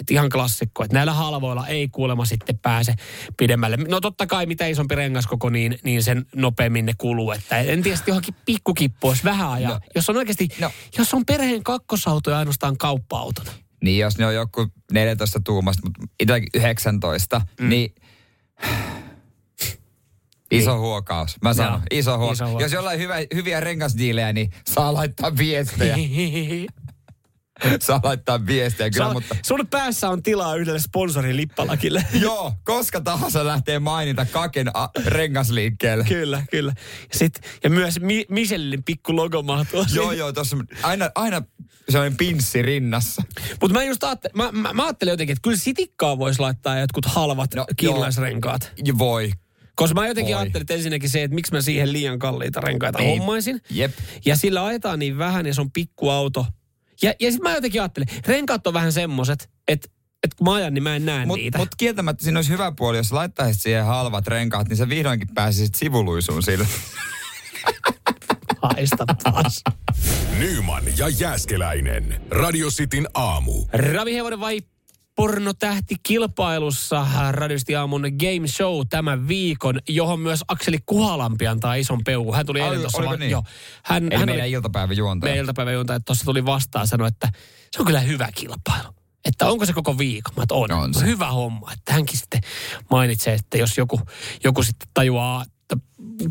[0.00, 2.94] Et ihan klassikko, että näillä halvoilla ei kuulemma sitten pääse
[3.36, 3.76] pidemmälle.
[3.76, 7.30] No totta kai mitä isompi rengaskoko, niin, niin sen nopeammin ne kuluu.
[7.32, 9.72] Että en tiedä, johonkin pikkukippu olisi vähän ajaa.
[9.72, 9.80] No.
[9.94, 10.70] jos on oikeasti, No.
[10.98, 13.50] jos on perheen kakkosauto ja ainoastaan kauppa-autona.
[13.84, 17.68] Niin, jos ne on joku 14 tuumasta, mutta itselläkin 19, mm.
[17.68, 17.94] niin
[20.50, 20.80] iso niin.
[20.80, 21.36] huokaus.
[21.42, 22.36] Mä sanon, Joo, iso, huokaus.
[22.38, 22.62] iso huokaus.
[22.62, 25.96] Jos jollain hyvä, hyviä rengasdiilejä, niin saa laittaa viestejä.
[27.80, 29.36] saa laittaa viestejä kyllä, Sä, mutta...
[29.46, 32.04] Sun päässä on tilaa yhdelle sponsorin lippalakille.
[32.20, 36.04] Joo, koska tahansa lähtee mainita Kaken a- rengasliikkeelle.
[36.04, 36.72] kyllä, kyllä.
[36.76, 41.42] Ja, sit, ja myös Mi- Michelin pikku logo mahtuu Joo, joo, tuossa aina, aina
[41.88, 43.22] sellainen pinssi rinnassa.
[43.60, 47.04] Mutta mä just ajattelin, mä, mä, mä ajattelin jotenkin, että kyllä sitikkaa voisi laittaa jotkut
[47.06, 48.72] halvat No, kiinalaisrenkaat.
[48.84, 49.32] Ja voi.
[49.76, 50.42] Koska mä jotenkin Voi.
[50.42, 53.18] ajattelin, että ensinnäkin se, että miksi mä siihen liian kalliita renkaita Ei.
[53.18, 53.60] hommaisin.
[53.70, 53.92] Jep.
[54.24, 56.46] Ja sillä ajetaan niin vähän ja se on pikkuauto.
[57.02, 59.88] Ja, ja sitten mä jotenkin ajattelin, renkaat on vähän semmoset, että,
[60.22, 61.58] että kun mä ajan, niin mä en näe Mutta niitä.
[61.58, 65.74] mut kieltämättä siinä olisi hyvä puoli, jos laittaisit siihen halvat renkaat, niin sä vihdoinkin pääsisit
[65.74, 66.66] sivuluisuun sillä.
[68.62, 69.62] Haista taas.
[70.38, 72.20] Nyman ja Jääskeläinen.
[72.30, 73.66] Radio Cityn aamu.
[73.72, 74.60] Ravihevonen vai
[75.16, 82.34] pornotähti kilpailussa Radiosti aamun game show tämän viikon, johon myös Akseli Kuhalampi antaa ison peukun.
[82.36, 83.02] Hän tuli Ai, eilen tuossa.
[83.04, 83.30] va- niin?
[83.30, 83.42] Joo.
[83.84, 85.30] Hän, Eli hän meidän oli, iltapäiväjuontaja.
[85.30, 87.28] meidän iltapäiväjuontaja tuossa tuli vastaan sanoi, että
[87.72, 88.92] se on kyllä hyvä kilpailu.
[89.24, 90.34] Että onko se koko viikon?
[90.36, 90.72] Mä että on.
[90.72, 91.06] On se.
[91.06, 91.72] Hyvä homma.
[91.72, 92.40] Että hänkin sitten
[92.90, 94.00] mainitsee, että jos joku,
[94.44, 95.44] joku sitten tajuaa,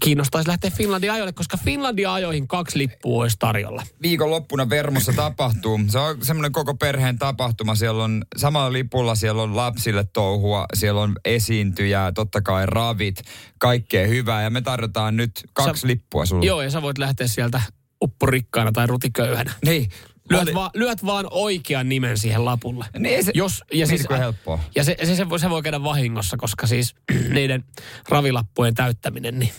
[0.04, 3.84] kiinnostaisi lähteä Finlandia ajoille, koska Finlandia ajoihin kaksi lippua olisi tarjolla.
[4.02, 5.80] Viikonloppuna Vermossa tapahtuu.
[5.88, 7.76] Se on semmoinen koko perheen tapahtuma.
[7.76, 13.22] Siellä on samalla lipulla, siellä on lapsille touhua, siellä on esiintyjää, totta kai ravit,
[13.58, 14.44] kaikkea hyvää.
[14.44, 16.46] Ja me tarjotaan nyt kaksi Sä- lippua sulle.
[16.46, 17.62] Joo, ja sä voit lähteä sieltä
[18.04, 19.54] upporikkaana tai rutiköyhänä.
[19.66, 19.90] Niin.
[20.30, 22.86] Lyöt, va, lyöt vaan oikean nimen siihen lapulle.
[23.00, 24.60] Niin se, Jos, ja niin siis, helppoa.
[24.76, 26.96] Ja se, se, se, voi, se voi käydä vahingossa, koska siis
[27.34, 27.64] niiden
[28.10, 29.52] ravilappujen täyttäminen, niin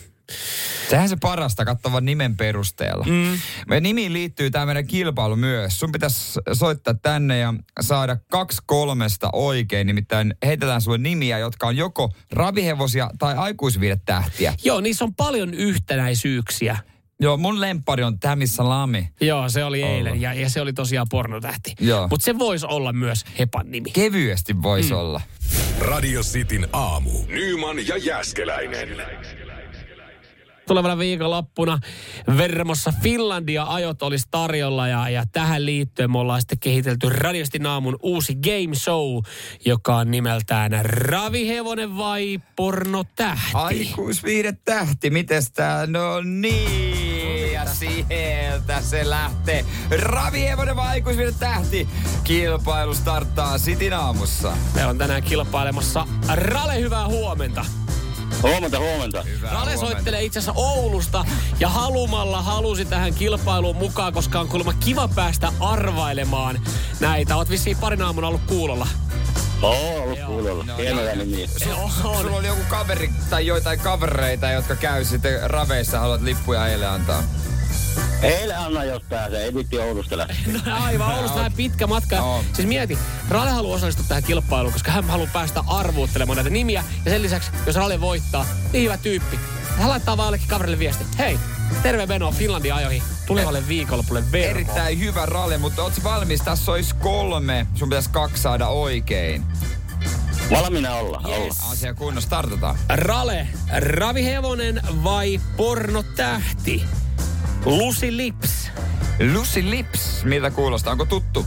[0.89, 3.05] Sehän se parasta, katsovan nimen perusteella.
[3.05, 3.39] Mm.
[3.67, 5.79] Meidän nimiin liittyy tämä meidän kilpailu myös.
[5.79, 9.87] Sun pitäisi soittaa tänne ja saada kaksi kolmesta oikein.
[9.87, 14.53] Nimittäin heitetään sulle nimiä, jotka on joko ravihevosia tai aikuisviidetähtiä.
[14.63, 16.77] Joo, niissä on paljon yhtenäisyyksiä.
[17.19, 19.09] Joo, mun lempari on Tämissä Lami.
[19.21, 19.93] Joo, se oli Olla.
[19.93, 21.75] eilen ja, ja se oli tosiaan pornotähti.
[21.79, 22.07] Joo.
[22.07, 23.91] Mutta se voisi olla myös Hepan nimi.
[23.91, 24.99] Kevyesti voisi mm.
[24.99, 25.21] olla.
[25.79, 27.11] Radio Cityn aamu.
[27.27, 28.89] Nyman ja Jääskeläinen.
[30.67, 31.79] Tulevana viikonloppuna
[32.37, 37.97] Vermossa Finlandia ajot olisi tarjolla ja, ja tähän liittyen me ollaan sitten kehitelty Radiosti Naamun
[38.01, 39.23] uusi game show,
[39.65, 43.51] joka on nimeltään Ravihevonen vai pornotähti?
[43.53, 45.87] Aikuisviihdetähti, mites tää?
[45.87, 49.65] No niin, ja sieltä se lähtee.
[50.01, 51.87] Ravihevonen vai aikuisviihdetähti?
[52.23, 54.57] Kilpailu starttaa Sitin aamussa.
[54.75, 57.65] Meillä on tänään kilpailemassa Rale, hyvää huomenta.
[58.41, 59.21] Huomenta, huomenta.
[59.23, 59.93] Hyvää Rale huomenta.
[59.93, 61.25] soittelee itse asiassa Oulusta
[61.59, 66.59] ja halumalla halusi tähän kilpailuun mukaan, koska on kuulemma kiva päästä arvailemaan
[66.99, 67.35] näitä.
[67.35, 68.87] Oot vissiin parin aamuna ollut kuulolla.
[69.61, 70.63] Oo, ollut kuulolla.
[70.63, 71.31] No Hienoja niin.
[71.31, 71.47] nimiä.
[71.69, 71.89] Joo,
[72.21, 77.23] Sulla oli joku kaveri tai joitain kavereita, jotka käy sitten raveissa, haluat lippuja heille antaa.
[78.21, 79.45] Eilen anna, jos pääsee.
[79.45, 80.35] Editti Oulusta lähti.
[80.51, 82.15] No aivan, Oulusta vähän pitkä matka.
[82.15, 82.43] Joo.
[82.53, 82.97] Siis mieti,
[83.29, 86.83] Rale haluaa osallistua tähän kilpailuun, koska hän haluaa päästä arvuuttelemaan näitä nimiä.
[87.05, 89.39] Ja sen lisäksi, jos Rale voittaa, niin hyvä tyyppi.
[89.77, 91.05] Hän laittaa vaan jollekin kaverille viesti.
[91.17, 91.39] Hei,
[91.83, 94.49] terve Beno Finlandin ajoihin tulevalle viikonlopulle Vermo.
[94.49, 96.41] Erittäin hyvä rale, mutta ootko valmis?
[96.41, 97.67] Tässä olisi kolme.
[97.75, 99.43] Sun pitäisi kaksi saada oikein.
[100.51, 101.21] Valmiina olla.
[101.23, 101.37] olla.
[101.37, 101.55] Yes.
[101.71, 102.77] Asia kunnossa, startataan.
[102.89, 103.47] Rale,
[103.79, 106.85] ravihevonen vai pornotähti?
[107.67, 108.71] Lucy Lips.
[109.33, 110.91] Lucy Lips, miltä kuulostaa?
[110.91, 111.45] Onko tuttu?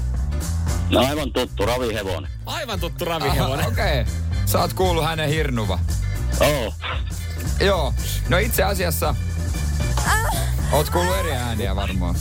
[0.90, 2.30] No aivan tuttu, ravihevonen.
[2.46, 3.66] Aivan tuttu ravihevonen.
[3.66, 4.00] Okei.
[4.00, 4.14] Okay.
[4.46, 5.78] Sä oot kuullut hänen hirnuva.
[6.40, 6.74] Oo.
[7.60, 7.94] Joo.
[8.28, 9.14] No itse asiassa...
[10.72, 12.14] Oot kuullut eri ääniä varmaan,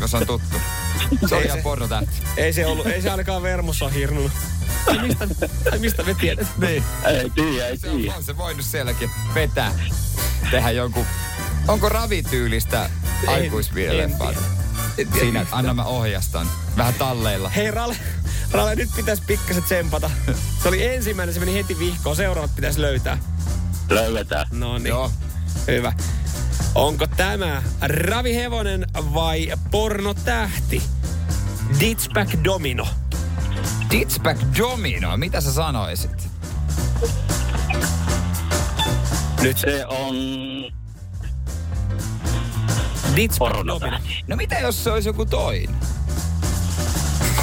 [0.00, 0.56] jos on tuttu.
[1.28, 2.22] Se oli ihan pornotähti.
[2.36, 4.32] Ei se ollut, ei se ainakaan Vermossa ole hirnunut.
[4.84, 5.28] Tai mistä,
[5.70, 6.60] tai mistä me tiedetään?
[6.60, 6.84] Niin.
[7.04, 8.14] Ei tiedä, ei Se on, tiedä.
[8.16, 9.72] on se voinut sielläkin vetää.
[10.50, 11.06] Tehdä jonkun...
[11.68, 12.90] Onko ravityylistä
[13.26, 14.32] aikuisvielempää?
[15.20, 16.46] Siinä, anna mä ohjastan.
[16.76, 17.48] Vähän talleilla.
[17.48, 17.96] Hei Rale,
[18.50, 20.10] Rale, nyt pitäisi pikkasen tsempata.
[20.62, 22.16] Se oli ensimmäinen, se meni heti vihkoon.
[22.16, 23.18] Seuraavat pitäisi löytää.
[23.90, 24.46] Löydetään.
[24.50, 25.10] No niin, Joo.
[25.66, 25.92] hyvä.
[26.74, 30.82] Onko tämä ravihevonen vai pornotähti?
[31.80, 32.88] Ditchback Domino.
[33.90, 36.28] Ditchback Domino, mitä sä sanoisit?
[39.42, 40.14] Nyt Se on
[43.38, 44.24] Pornotähti.
[44.26, 45.76] No mitä jos se olisi joku toinen?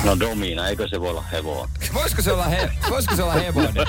[0.04, 1.70] No Domina, eikö se voi olla hevonen?
[1.94, 3.88] Voisiko se olla, he, voisiko se olla hevonen?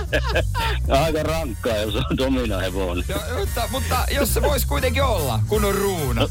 [1.05, 3.05] Aika rankkaa, jos on Domina hevonen.
[3.09, 6.29] Jo, mutta, mutta jos se voisi kuitenkin olla, kun on ruuna.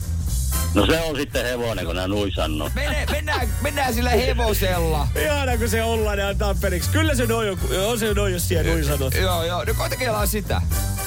[0.74, 2.72] No se on sitten hevonen, kun nää nui sanoo.
[2.76, 5.08] Mene, mennään, mennään sillä hevosella.
[5.26, 6.90] Ihana, kun se ollaan ja antaa periksi.
[6.90, 9.14] Kyllä se noin on, on se noin, jos siellä noin sanot.
[9.14, 9.64] Joo, joo.
[9.64, 10.62] No koitakellaan sitä.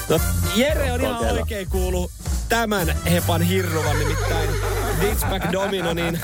[0.09, 0.19] No,
[0.55, 1.39] Jere on ihan Kokeilla.
[1.39, 2.11] oikein kuulu
[2.49, 4.49] tämän hepan hirnuvan, nimittäin
[5.01, 6.19] Ditchback Domino, niin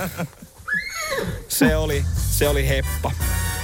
[1.48, 3.12] se oli, se oli heppa.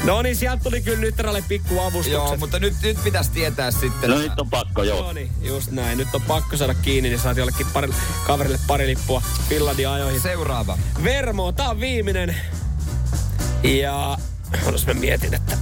[0.04, 2.14] No niin, sieltä tuli kyllä nyt Ralle pikku avustukset.
[2.14, 4.10] Joo, mutta nyt, nyt pitäisi tietää sitten.
[4.10, 5.14] No nyt on pakko, No joo.
[5.14, 5.98] niin, just näin.
[5.98, 7.90] Nyt on pakko saada kiinni, niin saat jollekin pari,
[8.28, 10.22] kaverille pari lippua Finlandin ajoihin.
[10.22, 10.78] Seuraava.
[11.04, 12.36] Vermo, tää on viimeinen.
[13.64, 14.18] Ja
[14.72, 15.58] jos mä mietin, että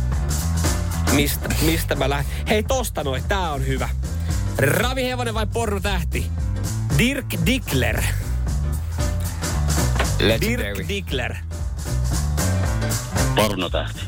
[1.11, 2.31] mistä, mistä mä lähden.
[2.49, 3.89] Hei, tosta noin, tää on hyvä.
[4.57, 6.31] Ravihevonen vai pornotähti?
[6.97, 8.01] Dirk Dickler.
[8.01, 8.15] Dirk
[10.19, 10.87] Legendary.
[10.87, 11.35] Dickler.
[13.35, 13.99] Pornotähti.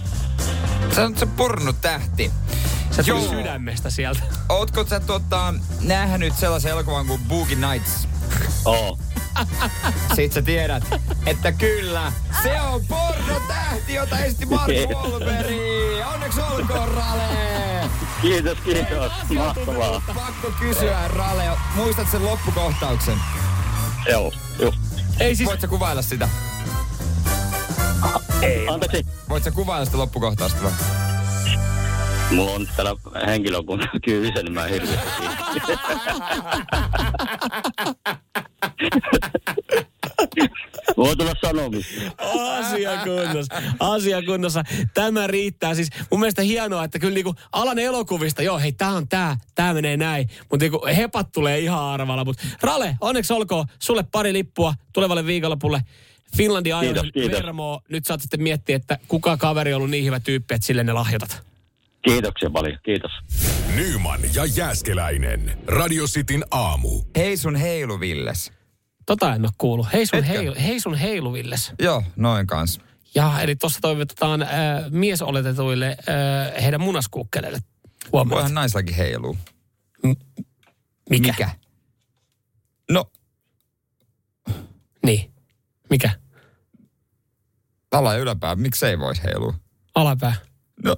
[0.95, 2.31] Se on se pornotähti.
[2.91, 3.29] Se tuli Joo.
[3.29, 4.19] sydämestä sieltä.
[4.49, 8.07] Ootko sä tota, nähnyt sellaisen elokuvan kuin Boogie Nights?
[8.65, 8.97] Oo.
[10.15, 10.83] Sit sä tiedät,
[11.25, 12.11] että kyllä,
[12.43, 15.47] se on pornotähti, jota esti Mark Wahlberg.
[16.13, 17.29] Onneksi olkoon, Rale!
[18.21, 19.11] Kiitos, kiitos.
[19.33, 20.01] Mahtavaa.
[20.15, 21.43] Pakko kysyä, Rale,
[21.75, 23.17] muistat sen loppukohtauksen?
[24.09, 24.73] Joo, joo.
[25.19, 25.49] Ei siis...
[25.49, 26.29] Voit sä kuvailla sitä?
[28.73, 29.05] Anteeksi.
[29.29, 30.71] Voit sä kuvailla sitä loppukohtausta vai?
[32.31, 35.23] Mulla on täällä henkilökunta kyydissä, niin mä en hirveästi.
[40.97, 42.01] Voi tulla sanomista.
[42.57, 43.55] Asia kunnossa.
[43.79, 44.63] Asia kunnossa.
[44.93, 45.75] Tämä riittää.
[45.75, 49.73] Siis mun mielestä hienoa, että kyllä niinku alan elokuvista, joo hei tää on tää, tää
[49.73, 50.29] menee näin.
[50.39, 52.25] Mutta niinku hepat tulee ihan arvalla.
[52.25, 55.81] Mutta Rale, onneksi olkoon sulle pari lippua tulevalle viikonlopulle.
[56.37, 57.31] Kiitos, kiitos.
[57.31, 57.81] Vermoa.
[57.89, 60.93] Nyt saat sitten miettiä, että kuka kaveri on ollut niin hyvä tyyppi, että sille ne
[60.93, 61.43] lahjoitat.
[62.01, 63.11] Kiitoksia paljon, kiitos.
[63.75, 65.57] Nyman ja Jääskeläinen.
[65.67, 67.01] Radio Cityn aamu.
[67.15, 68.51] Hei sun heilu, Villes.
[69.05, 69.87] Tota en ole kuullut.
[69.93, 71.71] Hei sun, heilu, hei sun heiluvilles.
[71.79, 72.79] Joo, noin kans.
[73.15, 74.49] Ja eli tuossa toivotetaan äh,
[74.89, 77.59] miesoletetuille äh, heidän munaskuukkeleille.
[78.11, 78.35] Huomenna.
[78.35, 79.37] Voihan naislakin heiluu.
[81.09, 81.31] Mikä?
[81.31, 81.49] Mikä?
[82.91, 83.05] No,
[85.05, 85.31] Niin.
[85.89, 86.09] Mikä?
[87.91, 89.53] ala ja yläpää, miksei voisi heilua?
[89.95, 90.35] Alapää.
[90.83, 90.97] No,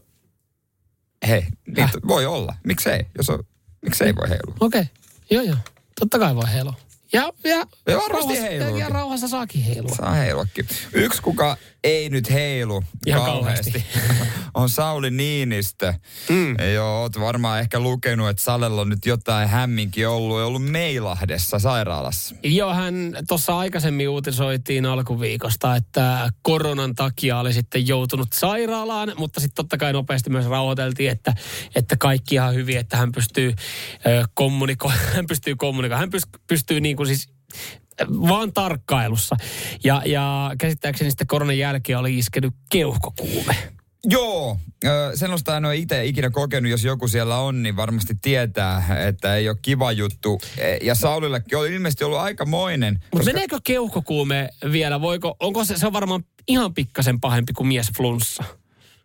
[1.28, 1.92] hei, niitä Häh?
[2.08, 2.56] voi olla.
[2.64, 3.44] Miksei, jos on,
[3.82, 4.56] miksei voi heilua?
[4.60, 4.82] Okei.
[4.82, 4.94] Okay.
[5.32, 5.58] Joo, joo.
[6.00, 6.74] Totta kai voi heilua.
[7.14, 8.80] Ja, ja, Ja varmasti rauhassa, heiluukin.
[8.80, 9.96] ja rauhassa saakin heilua.
[9.96, 10.68] Saa heiluakin.
[10.94, 13.86] Yksi, kuka ei nyt heilu Ihan kauheasti,
[14.54, 15.94] on Sauli Niinistö.
[16.30, 16.56] Mm.
[16.74, 20.40] Joo, oot varmaan ehkä lukenut, että Salella on nyt jotain hämminkin ollut.
[20.40, 22.36] Ja ollut Meilahdessa sairaalassa.
[22.44, 29.56] Joo, hän tuossa aikaisemmin uutisoitiin alkuviikosta, että koronan takia oli sitten joutunut sairaalaan, mutta sitten
[29.56, 31.34] totta kai nopeasti myös rauhoiteltiin, että,
[31.76, 33.54] että kaikki ihan hyvin, että hän pystyy
[34.34, 37.30] kommunikoimaan, hän pystyy kommunikoimaan, hän pystyy, pystyy niin kuin siis
[38.02, 39.36] ö, vaan tarkkailussa.
[39.84, 43.56] Ja, ja käsittääkseni sitten koronan jälkeen oli iskenyt keuhkokuume.
[44.10, 44.58] Joo,
[45.16, 46.72] sellaista en ole itse ikinä kokenut.
[46.72, 50.40] Jos joku siellä on, niin varmasti tietää, että ei ole kiva juttu.
[50.58, 53.04] E, Ja Saulillekin oli ilmeisesti ollut aikamoinen.
[53.14, 55.02] Mutta meneekö keuhkokuume vielä?
[55.02, 58.44] Voiko, onko se, se on varmaan ihan pikkasen pahempi kuin mies flunssa?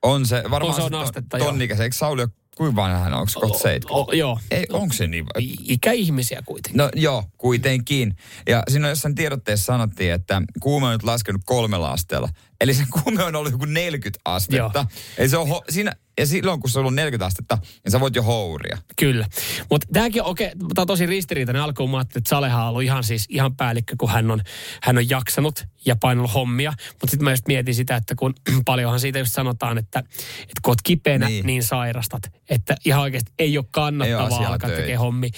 [0.02, 1.80] On se varmaan On se on astetta, tonnikäs.
[1.80, 3.20] Eikö Sauli ole, kuinka vanha hän on?
[3.20, 3.94] Onko se kohta 70?
[3.94, 4.38] O, joo.
[4.50, 5.26] Ei, onko se niin?
[5.68, 6.78] Ikäihmisiä kuitenkin.
[6.78, 8.16] No joo, kuitenkin.
[8.48, 12.28] Ja siinä jossain tiedotteessa sanottiin, että kuume on nyt laskenut kolmella asteella.
[12.62, 14.78] Eli se kuume on ollut joku 40 astetta.
[14.78, 14.86] Joo.
[15.18, 18.00] Eli se on ho- siinä, ja silloin kun se on ollut 40 astetta, niin sä
[18.00, 18.78] voit jo houria.
[18.96, 19.26] Kyllä.
[19.70, 21.62] Mutta tämäkin on, okei, tämä on tosi ristiriitainen.
[21.62, 24.40] Alkuun mä ajattelin, että Saleha on ollut ihan siis ihan päällikkö, kun hän on,
[24.82, 26.72] hän on jaksanut ja painanut hommia.
[26.90, 30.70] Mutta sitten mä just mietin sitä, että kun paljonhan siitä just sanotaan, että, että kun
[30.70, 31.46] oot kipeänä, Niin.
[31.46, 32.22] niin, sairastat.
[32.50, 35.30] Että ihan oikeasti ei ole Ei ole kannattavaa alkaa tekemään hommi.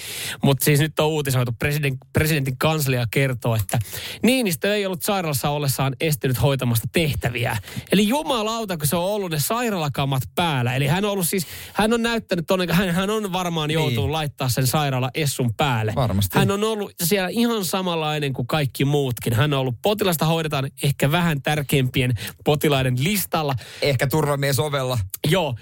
[0.43, 3.79] Mutta siis nyt on uutisoitu, president, presidentin kanslia kertoo, että
[4.23, 6.87] Niinistö ei ollut sairaalassa ollessaan estynyt hoitamasta
[7.19, 7.57] tehtäviä.
[7.91, 10.75] Eli jumalauta, kun se on ollut ne sairaalakamat päällä.
[10.75, 14.11] Eli hän on ollut siis, hän on näyttänyt tonne, hän, hän on varmaan joutunut Niin.
[14.11, 15.95] laittaa sen sairaala essun päälle.
[15.95, 16.39] Varmasti.
[16.39, 19.33] Hän on ollut siellä ihan samanlainen kuin kaikki muutkin.
[19.33, 22.13] Hän on ollut, potilasta hoidetaan ehkä vähän tärkeimpien
[22.45, 23.55] potilaiden listalla.
[23.81, 24.99] Ehkä turvamies ovella.
[25.27, 25.55] Joo,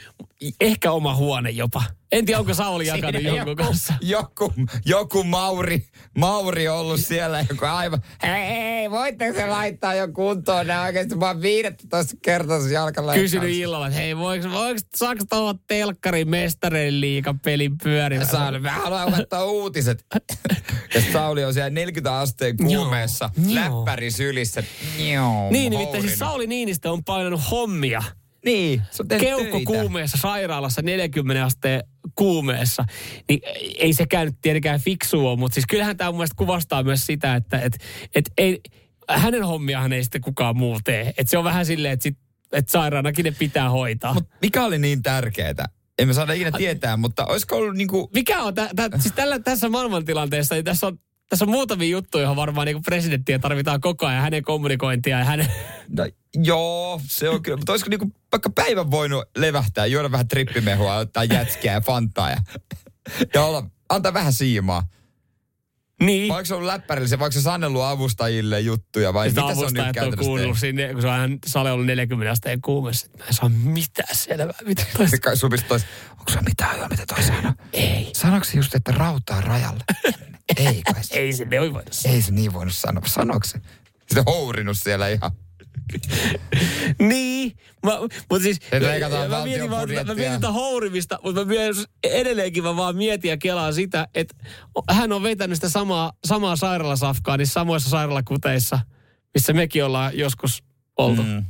[0.62, 1.84] ehkä oma huone jopa.
[2.14, 3.94] En tiedä, onko Sauli jakanut Siinä jonkun joku, kanssa.
[4.02, 4.54] Joku,
[4.86, 5.84] joku Mauri,
[6.18, 10.68] Mauri ollut siellä, joku aivan, hei, hei, voitteko se laittaa jo kuntoon?
[10.68, 13.14] Nämä oikeasti vaan 15 kertaa jalkalla.
[13.14, 18.30] Kysynyt illalla, että hei, voiko, voiko saako tuohon telkkarin mestareiden liigan pelin pyörimään?
[18.30, 20.06] Sauli, mä haluan laittaa uutiset.
[20.96, 24.64] ja Sauli on siellä 40 asteen kuumeessa, läppäri sylissä.
[24.98, 25.20] Niin,
[25.52, 26.20] nimittäin siis.
[26.20, 28.04] Sauli Niinistö on painanut hommia.
[28.46, 28.82] Niin,
[29.20, 31.84] Keuhko kuumeessa sairaalassa 40 asteen
[32.16, 32.86] kuumeessa.
[33.30, 33.40] Niin
[33.78, 37.36] ei sekään nyt tietenkään fiksu ole, mutta siis kyllähän tämä mun mielestä kuvastaa myös sitä,
[37.36, 37.78] että et,
[38.16, 38.60] et ei,
[39.10, 41.14] hänen hommiahan ei sitten kukaan muu tee.
[41.18, 42.18] Et se on vähän silleen, että sit,
[42.52, 44.14] et sairaanakin ne pitää hoitaa.
[44.14, 45.70] Mut mikä oli niin tärkeää?
[46.00, 48.10] Emme saada ikinä tietää, mutta olisiko ollut niinku...
[48.14, 51.00] Mikä on, tä, tä, siis tällä, tässä maailmantilanteessa, niin tässä on,
[51.34, 55.48] tässä on muutamia juttuja, johon varmaan niin presidenttiä tarvitaan koko ajan, hänen kommunikointia ja hänen...
[55.98, 57.58] No, joo, se on kyllä.
[57.58, 62.38] Mutta olisiko niinku vaikka päivän voinut levähtää, juoda vähän trippimehua, ottaa jätskiä ja fantaa ja,
[63.34, 64.88] ja olla, antaa vähän siimaa.
[66.02, 66.30] Niin.
[66.30, 69.66] Vai onko se ollut läppärillisen, vai onko se sanellut avustajille juttuja vai Sitä mitä se
[69.66, 73.06] on nyt on käytännössä sinne, kun se on Sale ollut 40 asteen kuumessa.
[73.06, 74.58] että Mä en saa mitään selvää.
[74.66, 75.08] Mitä toi
[75.68, 77.54] tois, onko se mitään hyvää, mitä toi sanoo?
[77.74, 78.12] Ei.
[78.16, 79.84] Sanoiko se just, että rautaa rajalle?
[80.58, 81.20] Ei kai se.
[81.20, 82.16] Ei se ne voi voida sanoa.
[82.16, 83.04] Ei se niin voinut sanoa.
[83.06, 83.62] Sanoiko se?
[84.00, 85.32] Sitten hourinut siellä ihan.
[87.00, 87.58] Niin.
[87.86, 87.92] Mä,
[88.30, 90.16] mutta siis, Se leikataan mä mietin, vaan, mä budjettia.
[90.16, 94.36] mietin hourimista, mutta mä myös edelleenkin mä vaan mietin ja kelaan sitä, että
[94.92, 98.80] hän on vetänyt sitä samaa, samaa sairaalasafkaa niissä samoissa sairaalakuteissa,
[99.34, 100.64] missä mekin ollaan joskus
[100.98, 101.24] oltu.
[101.24, 101.46] Mm.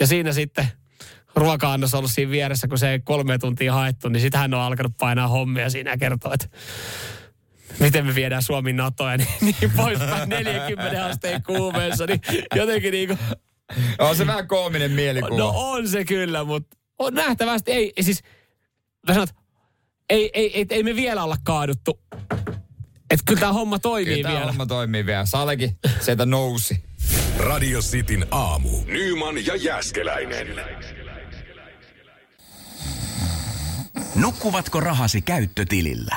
[0.00, 0.68] Ja siinä sitten
[1.36, 4.92] ruoka-annos ollut siinä vieressä, kun se ei kolme tuntia haettu, niin sitten hän on alkanut
[5.00, 6.48] painaa hommia siinä ja kertoo, että
[7.78, 9.28] miten me viedään Suomi NATOa ja niin,
[9.60, 12.06] niin poispäin 40 asteen kuumeessa.
[12.06, 12.20] Niin
[12.54, 13.18] jotenkin niin kuin,
[13.98, 15.38] On se vähän koominen mielikuva.
[15.38, 18.22] no on se kyllä, mutta on nähtävästi ei, siis,
[19.08, 19.28] mä sanon,
[20.10, 22.00] ei, ei, ei, ei me vielä olla kaaduttu.
[23.10, 24.46] Että kyllä tämä homma toimii Kyllä tämä vielä.
[24.46, 25.26] homma toimii vielä.
[25.26, 26.84] Salekin sieltä nousi.
[27.38, 28.68] Radio Cityn aamu.
[28.86, 30.48] Nyman ja Jäskeläinen.
[34.14, 36.16] Nukkuvatko rahasi käyttötilillä?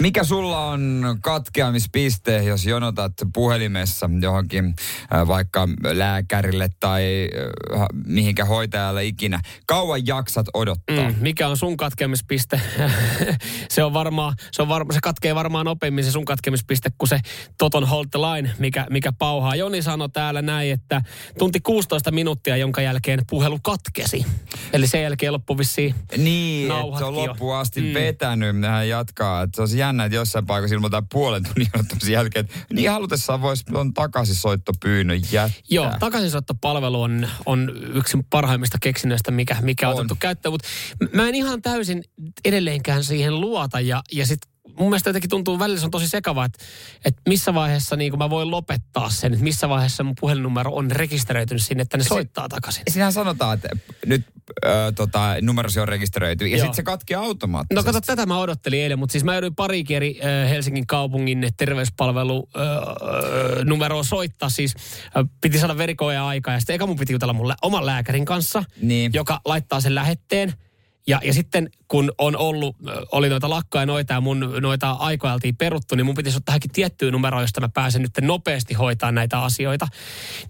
[0.00, 4.74] Mikä sulla on katkeamispiste, jos jonotat puhelimessa johonkin
[5.14, 7.28] äh, vaikka lääkärille tai
[7.74, 9.40] äh, mihinkä hoitajalle ikinä?
[9.66, 11.08] Kauan jaksat odottaa?
[11.10, 12.60] Mm, mikä on sun katkeamispiste?
[13.70, 17.20] se on varmaan, se, on varma, se katkee varmaan nopeammin se sun katkeamispiste kuin se
[17.58, 19.56] Toton Hold the Line, mikä, mikä pauhaa.
[19.56, 21.02] Joni sanoi täällä näin, että
[21.38, 24.26] tunti 16 minuuttia, jonka jälkeen puhelu katkesi.
[24.72, 27.94] Eli sen jälkeen loppu vissiin Niin, että se on loppuun asti Mm.
[27.94, 28.56] vetänyt.
[28.66, 32.74] Hän jatkaa, että se olisi jännä, että jossain paikassa ilmoittaa puolen tunnin odottamisen jälkeen, että
[32.74, 35.60] niin halutessaan voisi on takaisinsoittopyynnön jättää.
[35.70, 40.00] Joo, takaisinsoittopalvelu on, on yksi parhaimmista keksinnöistä, mikä, mikä on On.
[40.00, 40.52] otettu käyttöön.
[40.52, 40.68] Mutta
[41.12, 42.04] mä en ihan täysin
[42.44, 43.80] edelleenkään siihen luota.
[43.80, 44.49] Ja, ja sitten
[44.80, 46.64] mun mielestä jotenkin tuntuu välillä se on tosi sekava, että,
[47.04, 49.32] että missä vaiheessa niin mä voin lopettaa sen.
[49.32, 52.82] Että missä vaiheessa mun puhelinnumero on rekisteröitynyt sinne, että ne soittaa takaisin.
[52.90, 53.68] Siinähän sanotaan, että
[54.06, 54.22] nyt
[54.64, 57.88] ö, tota, numerosi on rekisteröity ja sitten se katkeaa automaattisesti.
[57.88, 61.48] No kato, tätä mä odottelin eilen, mutta siis mä jouduin pari eri äh, Helsingin kaupungin
[61.56, 64.48] terveyspalvelu äh, äh, numeroa soittaa.
[64.50, 64.74] Siis
[65.16, 68.24] äh, piti saada verikoja aikaa ja sitten eka mun piti jutella mun lä- oman lääkärin
[68.24, 69.10] kanssa, Niin.
[69.14, 70.52] joka laittaa sen lähetteen.
[71.06, 72.76] Ja, ja sitten kun on ollut,
[73.12, 76.70] oli noita lakkoja noita ja mun noita aikoja oltiin peruttu, niin mun pitäisi ottaa johonkin
[76.70, 79.88] tiettyä numeroa, josta mä pääsen nyt nopeasti hoitaa näitä asioita.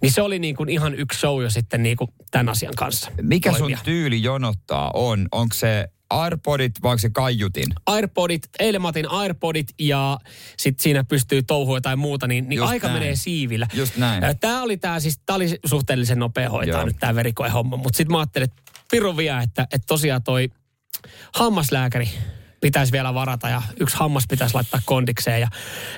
[0.01, 3.11] Niin se oli niin kuin ihan yksi show jo sitten niin kuin tämän asian kanssa.
[3.21, 3.79] Mikä sun toimia.
[3.83, 5.27] tyyli jonottaa on?
[5.31, 7.65] Onko se Airpodit vai onko se kaiutin?
[7.85, 10.17] Airpodit, eilen mä otin Airpodit ja
[10.57, 12.99] sitten siinä pystyy touhumaan jotain muuta, niin, niin Just aika näin.
[12.99, 13.67] menee siivillä.
[13.73, 14.23] Just näin.
[14.39, 16.85] Tämä oli tää siis, tää oli suhteellisen nopea hoitaa Joo.
[16.85, 20.49] nyt tämä verikoehomma, mutta sitten mä ajattelin, että pirun että, että tosiaan toi
[21.33, 22.09] hammaslääkäri
[22.61, 25.41] pitäisi vielä varata ja yksi hammas pitäisi laittaa kondikseen.
[25.41, 25.47] Ja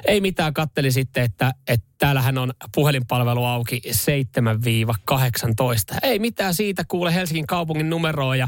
[0.06, 3.89] ei mitään, katteli sitten, että, että täällähän on puhelinpalvelu auki 7-18.
[6.03, 8.47] Ei mitään siitä, kuule Helsingin kaupungin numeroa ja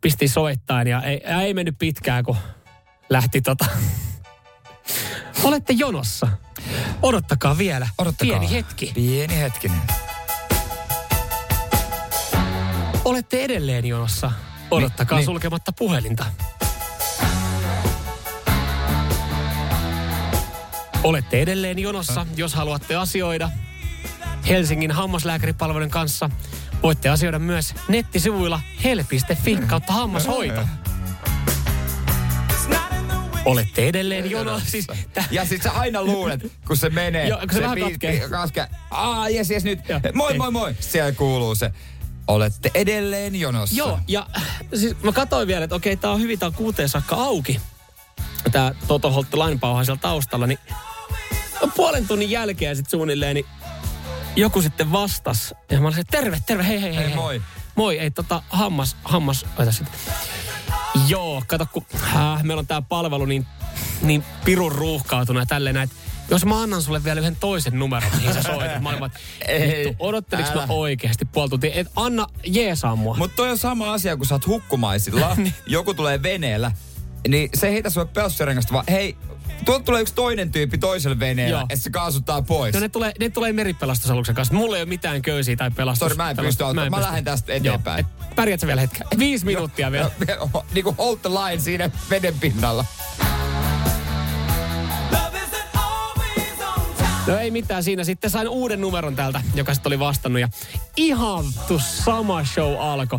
[0.00, 2.36] pisti soittain ja ei, ja ei mennyt pitkään, kun
[3.10, 3.66] lähti tota...
[5.44, 6.28] Olette jonossa.
[7.02, 7.88] Odottakaa vielä.
[7.98, 8.38] Odottakaa.
[8.38, 8.90] Pieni hetki.
[8.94, 9.80] Pieni hetkinen.
[13.06, 14.32] Olette edelleen jonossa.
[14.70, 15.26] Odottakaa Niin, niin.
[15.34, 16.24] sulkematta puhelinta.
[21.04, 23.50] Olette edelleen jonossa, jos haluatte asioida
[24.48, 26.30] Helsingin hammaslääkäripalvelun kanssa.
[26.82, 30.60] Voitte asioida myös nettisivuilla hel.fi kautta hammashoito.
[33.44, 34.70] Olette edelleen jonossa.
[34.70, 37.28] Siis, tä- Ja sit sä aina luulet, kun se menee.
[37.28, 38.28] Joo, kun se vähän katkee.
[38.28, 39.88] Kaske, aa, jes, jes, nyt.
[39.88, 40.00] Joo.
[40.14, 40.38] Moi, Ei.
[40.38, 40.74] moi, moi.
[40.80, 41.70] Siellä kuuluu se.
[42.28, 43.76] Olette edelleen jonossa.
[43.76, 44.26] Joo, ja
[44.74, 47.60] siis mä katsoin vielä, että okei, tää on hyvin, tää on kuuteen saakka auki.
[48.52, 50.58] Tää Toto Holtti lainpauha siellä taustalla, niin
[51.76, 53.46] puolen tunnin jälkeen sitten suunnilleen, niin
[54.36, 55.54] joku sitten vastas.
[55.70, 57.04] Ja mä olin, että terve, terve, hei, hei, hei.
[57.04, 57.42] Hei, moi.
[57.74, 59.94] Moi, ei tota, hammas, hammas, oita sitten.
[61.08, 61.86] Joo, kato, kun
[62.16, 63.46] äh, meillä on tää palvelu niin,
[64.02, 65.90] niin pirun ruuhkautunut ja tälleen näin.
[66.30, 68.82] Jos mä annan sulle vielä yhden toisen numeron, mihin sä soitat.
[68.82, 71.70] Mä olin vittu, odotteliks mä oikeasti puoli tuntia?
[71.74, 73.16] Et anna jeesaa mua.
[73.16, 75.54] Mutta toi on sama asia, kun sä oot hukkumaisilla, Niin.
[75.66, 76.72] joku tulee veneellä,
[77.28, 79.16] niin se ei heitä sulle pössörengasta, vaan hei,
[79.64, 82.74] tuolta tulee yksi toinen tyyppi toiselle veneellä, että se kaasuttaa pois.
[82.74, 84.54] No ne tulee, ne tulee meripelastusaluksen kanssa.
[84.54, 85.98] Mulla ei ole mitään köysiä tai pelastus.
[86.06, 86.90] Sori, mä en pysty auttamaan.
[86.90, 87.08] Mä pysty.
[87.08, 88.06] lähden tästä eteenpäin.
[88.18, 88.26] Joo.
[88.28, 89.06] Et pärjät sä vielä hetken?
[89.18, 90.10] Viisi minuuttia vielä.
[90.74, 92.84] niin kuin hold the line siinä veden pinnalla.
[97.26, 98.04] No ei mitään siinä.
[98.04, 100.40] Sitten sain uuden numeron täältä, joka sitten oli vastannut.
[100.40, 100.48] Ja
[100.96, 103.18] ihan tu sama show alkoi.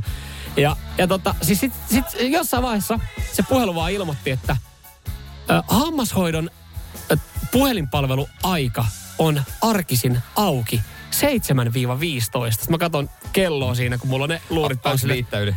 [0.57, 2.99] Ja, ja tota, siis sit, sit jossain vaiheessa
[3.33, 4.57] se puhelu vaan ilmoitti, että
[5.49, 6.49] ö, hammashoidon
[7.11, 7.17] ö,
[7.51, 8.85] puhelinpalveluaika
[9.19, 11.21] on arkisin auki 7-15.
[12.51, 15.07] Sitten mä katson kelloa siinä, kun mulla on ne luurit Onko päässä.
[15.07, 15.55] viittä yli?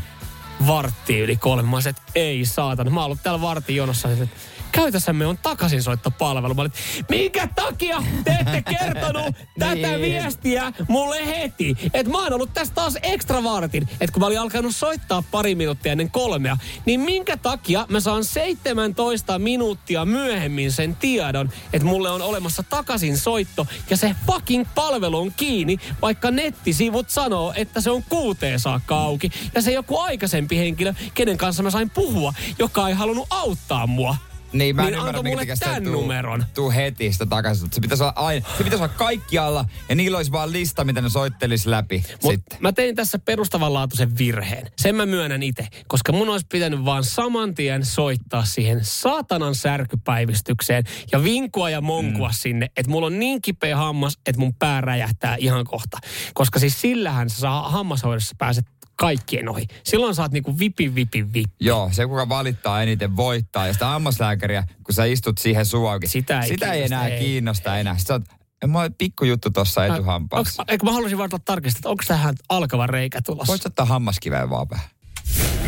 [0.66, 1.62] vartti yli kolme.
[1.62, 2.90] Mä olisin, että ei saatana.
[2.90, 4.10] Mä oon ollut täällä vartin jonossa.
[4.12, 4.26] Että
[4.72, 6.54] käytössämme on takaisinsoittopalvelu.
[6.54, 6.72] Mä olin,
[7.08, 10.00] minkä takia te ette kertonut tätä Niin.
[10.00, 11.76] viestiä mulle heti?
[11.94, 13.82] Että mä oon ollut tässä taas ekstra vartin.
[14.00, 16.56] Että kun mä olin alkanut soittaa pari minuuttia ennen kolmea,
[16.86, 23.18] niin minkä takia mä saan 17 minuuttia myöhemmin sen tiedon, että mulle on olemassa takaisin
[23.18, 28.96] soitto ja se fucking palvelu on kiinni, vaikka nettisivut sanoo, että se on kuuteen saakka
[29.00, 29.30] auki.
[29.54, 34.16] Ja se joku aikaisempi henkilö, kenen kanssa mä sain puhua, joka ei halunnut auttaa mua.
[34.52, 36.44] Niin, mä en Niin ymmärrä, antoi mulle tän tuu, numeron.
[36.54, 37.68] tuu heti sitä takaisin.
[37.72, 41.08] Se pitäisi olla aina, se pitäisi olla kaikkialla ja niillä olisi vaan lista, mitä ne
[41.08, 42.58] soittelisi läpi Mut sitten.
[42.60, 44.66] mä tein tässä perustavanlaatuisen virheen.
[44.78, 50.84] Sen mä myönnän itse, koska mun olisi pitänyt vaan saman tien soittaa siihen saatanan särkypäivystykseen
[51.12, 52.34] ja vinkua ja monkua mm.
[52.36, 55.98] sinne, että mulla on niin kipeä hammas, että mun pää räjähtää ihan kohta.
[56.34, 58.66] Koska siis sillähän sä saa hammashoidossa pääset
[59.00, 59.66] kaikkien ohi.
[59.84, 61.52] Silloin saat niinku vipi, vipi, vipi.
[61.60, 63.66] Joo, se kuka valittaa eniten voittaa.
[63.66, 66.08] Ja sitä hammaslääkäriä, kun sä istut siihen suaukin.
[66.08, 67.20] Sitä ei sitä ei enää ei.
[67.20, 67.98] kiinnosta enää.
[67.98, 70.64] Sitten sä oot, Mä oon pikku juttu tuossa etuhampaassa.
[70.68, 73.50] Eikö mä haluaisin vaan tarkistaa, että onko tähän alkava reikä tulossa?
[73.50, 74.86] Voit ottaa hammaskiveen vaan vähän.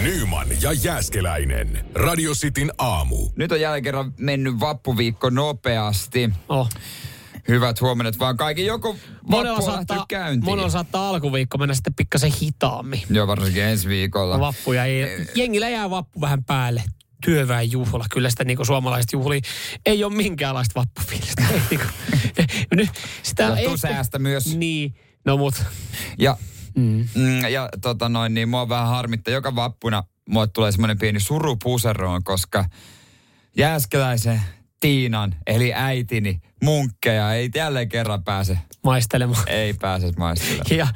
[0.02, 1.84] Nyman ja Jääskeläinen.
[1.94, 3.30] Radio Cityn aamu.
[3.36, 6.30] Nyt on jälleen kerran mennyt vappuviikko nopeasti.
[6.48, 6.68] Oh.
[7.48, 8.66] Hyvät huomenet vaan kaikki.
[8.66, 10.44] Joku Monella saattaa, käyntiin.
[10.50, 13.02] monella saattaa alkuviikko mennä sitten pikkasen hitaammin.
[13.10, 14.40] Joo, varsinkin ensi viikolla.
[14.40, 16.82] Vappuja ei, jengillä jää vappu vähän päälle.
[17.24, 19.40] Työväenjuhla, kyllä sitä niin suomalaiset juhli
[19.86, 21.42] ei ole minkäänlaista vappufiilistä.
[21.52, 21.86] Ei niinku-
[22.76, 22.90] Nyt
[23.22, 24.56] sitä Johtuu ei- säästä myös.
[24.56, 25.64] Niin, no mut
[26.18, 26.36] Ja,
[26.76, 27.08] mm.
[27.14, 29.34] Mm, ja tota noin, niin mua vähän harmittaa.
[29.34, 32.64] Joka vappuna mulle tulee semmoinen pieni suru puseroon, koska
[33.56, 34.42] Jääskeläisen
[34.82, 39.48] Tiinan, eli äitini, munkkeja ei jälleen kerran pääse, maistelemaan.
[39.48, 40.66] ei pääse maistelemaan.
[40.76, 40.86] Ja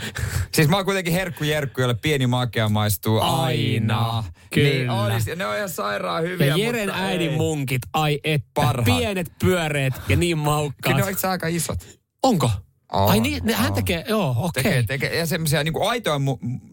[0.55, 3.45] Siis mä oon kuitenkin herkku jerkku, jolle pieni makea maistuu aina.
[3.45, 4.25] Aina,
[4.57, 5.05] Niin kyllä.
[5.05, 7.37] olisi, ne on ihan sairaan hyviä, Ja Jeren mutta äidin ei.
[7.37, 8.99] munkit, ai että, Parhaat.
[8.99, 10.97] pienet, pyöreät ja niin Kyllä maukkaat.
[10.97, 11.79] ne on aika isot.
[12.23, 12.51] Onko?
[12.93, 13.75] On, ai niin, ne, hän on.
[13.75, 14.63] tekee, joo, okei.
[14.63, 16.19] Tekee, tekee, ja semmoisia niinku aitoja,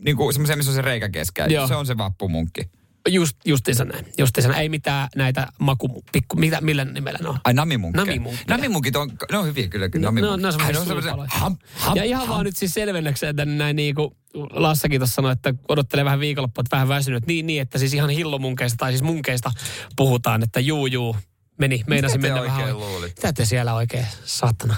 [0.06, 1.54] niinku semmoisia, missä on se reikä keskellä.
[1.54, 1.68] Joo.
[1.68, 2.62] Se on se vappumunkki.
[3.10, 4.06] Just, justiinsa näin.
[4.18, 4.62] Justiinsa näin.
[4.62, 7.40] Ei mitään näitä maku, pikku, mitä, millä nimellä ne on?
[7.44, 8.06] Ai namimunkkeja.
[8.06, 8.58] Namimunkkeja.
[8.58, 9.90] Namimunkit on, ne on hyviä kyllä.
[9.90, 10.42] kyllä No, namimunkit.
[10.72, 12.30] ne on semmoisia ham, ham, ja ihan ham.
[12.34, 16.62] vaan nyt siis selvennäkseen, että näin niin kuin Lassakin tuossa sanoi, että odottelee vähän viikonloppua,
[16.62, 17.28] että vähän väsynyt.
[17.28, 19.52] Niin, niin, että siis ihan hillomunkeista tai siis munkeista
[19.96, 21.16] puhutaan, että juu, juu,
[21.58, 22.60] meni, meinasin mennä vähän.
[22.60, 23.22] oikein luulitte?
[23.22, 24.76] Mitä te siellä oikein, saatana,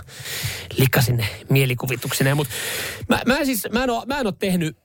[0.78, 2.38] likasin mielikuvituksineen.
[2.38, 2.54] Mutta
[3.10, 3.68] mä, mä, siis,
[4.08, 4.78] mä en ole tehnyt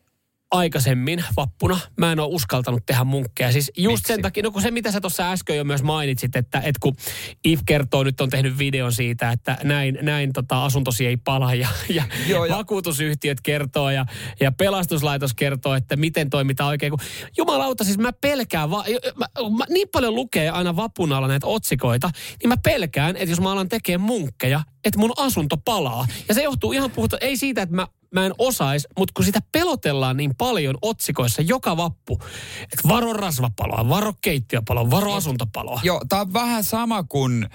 [0.51, 1.81] aikaisemmin vappuna.
[1.97, 3.53] Mä en ole uskaltanut tehdä munkkeja.
[3.53, 4.13] Siis just Miksi?
[4.13, 6.97] sen takia, no kun se mitä sä tuossa äsken jo myös mainitsit, että, että kun
[7.45, 11.69] If kertoo, nyt on tehnyt videon siitä, että näin, näin tota, asuntosi ei pala ja,
[11.89, 14.07] ja, Joo, ja- vakuutusyhtiöt kertoo ja,
[14.41, 16.91] ja pelastuslaitos kertoo, että miten toimitaan oikein.
[16.91, 17.01] Kun,
[17.37, 18.85] jumalauta, siis mä pelkään, va,
[19.17, 19.27] mä,
[19.59, 22.11] mä, niin paljon lukee aina vapun alla näitä otsikoita,
[22.43, 26.07] niin mä pelkään, että jos mä alan tekemään munkkeja, että mun asunto palaa.
[26.29, 29.41] Ja se johtuu ihan puhuta, ei siitä, että mä, mä en osais, mutta kun sitä
[29.53, 32.21] pelotellaan niin paljon otsikoissa joka vappu,
[32.63, 35.81] että varo rasvapaloa, varo keittiöpaloa, varo asuntopaloa.
[35.85, 37.49] Joo, tää on vähän sama kuin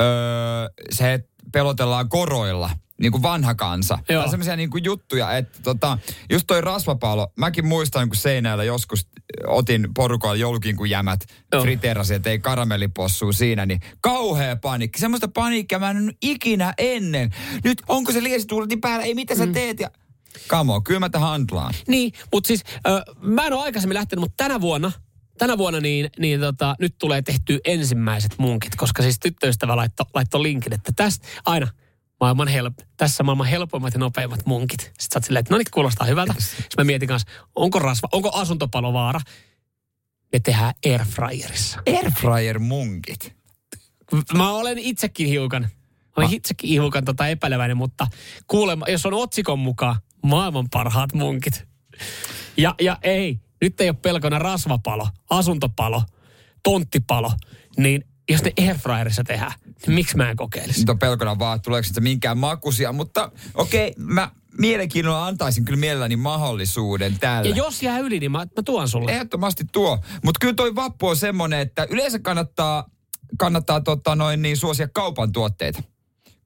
[0.00, 0.06] öö,
[0.90, 2.70] se, että pelotellaan koroilla.
[3.00, 3.98] Niin kuin vanha kansa.
[4.08, 4.22] Joo.
[4.24, 5.98] On semmoisia niin kuin juttuja, että tota,
[6.30, 9.06] just toi rasvapalo, mäkin muistan, kun seinällä joskus
[9.46, 11.20] otin porukalla joulukinkun jämät,
[11.52, 11.62] Joo.
[11.62, 14.98] friteerasin, että ei karamellipossua siinä, niin kauhea paniikki.
[14.98, 17.30] Semmoista paniikkia mä en ole ikinä ennen.
[17.64, 19.90] Nyt onko se liesituuletin niin päällä, ei mitä sä teet ja...
[20.46, 21.74] Kamo, kyllä mä tähän handlaan.
[21.88, 24.92] Niin, mutta siis ö, mä en ole aikaisemmin lähtenyt, mutta tänä vuonna,
[25.38, 30.42] tänä vuonna niin, niin tota, nyt tulee tehty ensimmäiset munkit, koska siis tyttöystävä laittoi laitto
[30.42, 31.68] linkin, että tästä aina
[32.20, 34.80] maailman help, tässä maailman helpoimmat ja nopeimmat munkit.
[34.80, 36.34] Sitten sä oot silleen, että no niin, kuulostaa hyvältä.
[36.38, 39.20] Sitten mä mietin kanssa, onko rasva, onko asuntopalovaara?
[40.32, 41.82] Ne tehdään airfryerissa.
[41.86, 43.36] Airfryer munkit.
[44.36, 45.68] Mä olen itsekin hiukan,
[46.16, 48.06] olen itsekin hiukan tota epäileväinen, mutta
[48.46, 51.68] kuulemma, jos on otsikon mukaan maailman parhaat munkit.
[52.56, 56.02] Ja, ja ei, nyt ei ole pelkona rasvapalo, asuntopalo,
[56.62, 57.32] tonttipalo,
[57.76, 59.52] niin jos ne airfryerissa tehdään,
[59.86, 60.80] niin miksi mä en kokeilisi?
[60.80, 65.80] Nyt on pelkona vaan, että tuleeko sitä minkään makuisia, mutta okei, mä mielenkiinnolla antaisin kyllä
[65.80, 67.48] mielelläni mahdollisuuden tälle.
[67.48, 69.12] Ja jos jää yli, niin mä, mä tuon sulle.
[69.12, 69.98] Ehdottomasti tuo.
[70.24, 72.90] Mutta kyllä toi vappu on semmoinen, että yleensä kannattaa,
[73.38, 75.82] kannattaa tota noin niin suosia kaupan tuotteita.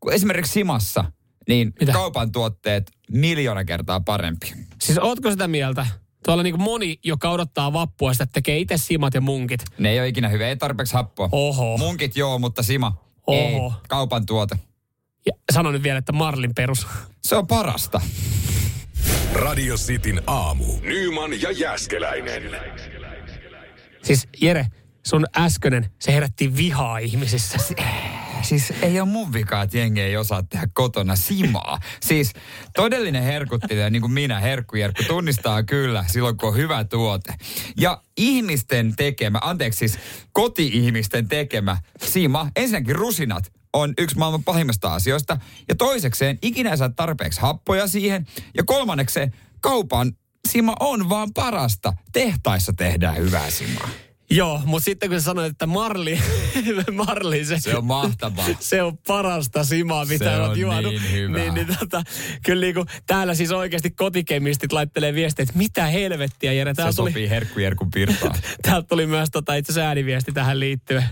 [0.00, 1.04] Kun esimerkiksi Simassa,
[1.48, 1.92] niin Mitä?
[1.92, 4.52] kaupan tuotteet miljoona kertaa parempi.
[4.80, 5.86] Siis ootko sitä mieltä?
[6.24, 9.60] Tuolla niin moni, joka odottaa vappua, sitä tekee itse simat ja munkit.
[9.78, 11.28] Ne ei ole ikinä hyviä, ei tarpeeksi happoa.
[11.32, 11.78] Oho.
[11.78, 12.92] Munkit joo, mutta Sima
[13.26, 13.38] Oho.
[13.38, 13.80] ei.
[13.88, 14.58] Kaupan tuote.
[15.26, 16.86] Ja sano nyt vielä, että Marlin perus.
[17.22, 18.00] Se on parasta.
[19.32, 20.64] Radio Cityn aamu.
[20.80, 22.42] Nyman ja Jääskeläinen.
[24.02, 24.66] Siis Jere,
[25.06, 27.58] sun äskönen, se herätti vihaa ihmisissä.
[28.42, 31.78] Siis ei ole mun vika, että jengi ei osaa tehdä kotona simaa.
[32.00, 32.32] Siis
[32.76, 37.34] todellinen herkuttelija, niin kuin minä, herkkujerkku, tunnistaa kyllä silloin, kun on hyvä tuote.
[37.76, 39.98] Ja ihmisten tekemä, anteeksi siis
[40.32, 45.38] koti-ihmisten tekemä sima, ensinnäkin rusinat, on yksi maailman pahimmista asioista.
[45.68, 48.26] Ja toisekseen, ikinä saa tarpeeksi happoja siihen.
[48.56, 50.12] Ja kolmannekseen, kaupan
[50.48, 51.92] sima on vaan parasta.
[52.12, 53.88] Tehtaissa tehdään hyvää simaa.
[54.36, 56.18] Joo, mutta sitten kun sä sanoit, että Marli,
[57.06, 58.46] Marli se, Se on mahtavaa.
[58.60, 60.92] se on parasta simaa, mitä Se olet on juonut.
[60.92, 61.40] niin hyvää.
[61.40, 62.02] Niin, niin tota,
[62.44, 66.74] kyllä niinku, täällä siis oikeasti kotikemistit laittelee viestiä, että mitä helvettiä Jere.
[66.74, 68.34] Se tuli, sopii herkkujerkun pirtaan.
[68.62, 71.04] täältä tuli myös tota, itse asiassa ääniviesti tähän liittyen.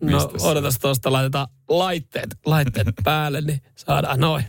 [0.00, 4.44] No Mistä odotas tuosta, laitetaan laitteet, laitteet päälle, niin saadaan noin.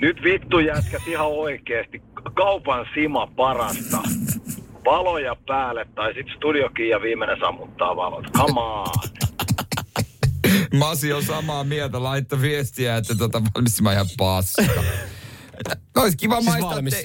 [0.00, 2.02] Nyt vittu jätkät ihan oikeesti.
[2.34, 3.98] Kaupan sima parasta.
[4.84, 8.24] Valoja päälle tai sit studiokin ja viimeinen sammuttaa valot.
[8.36, 8.86] Come on.
[10.78, 14.62] Masi on samaa mieltä, laitto viestiä, että tota, valmis sima ihan paska.
[15.96, 17.02] Olisi kiva Siis maistaa valmis te-.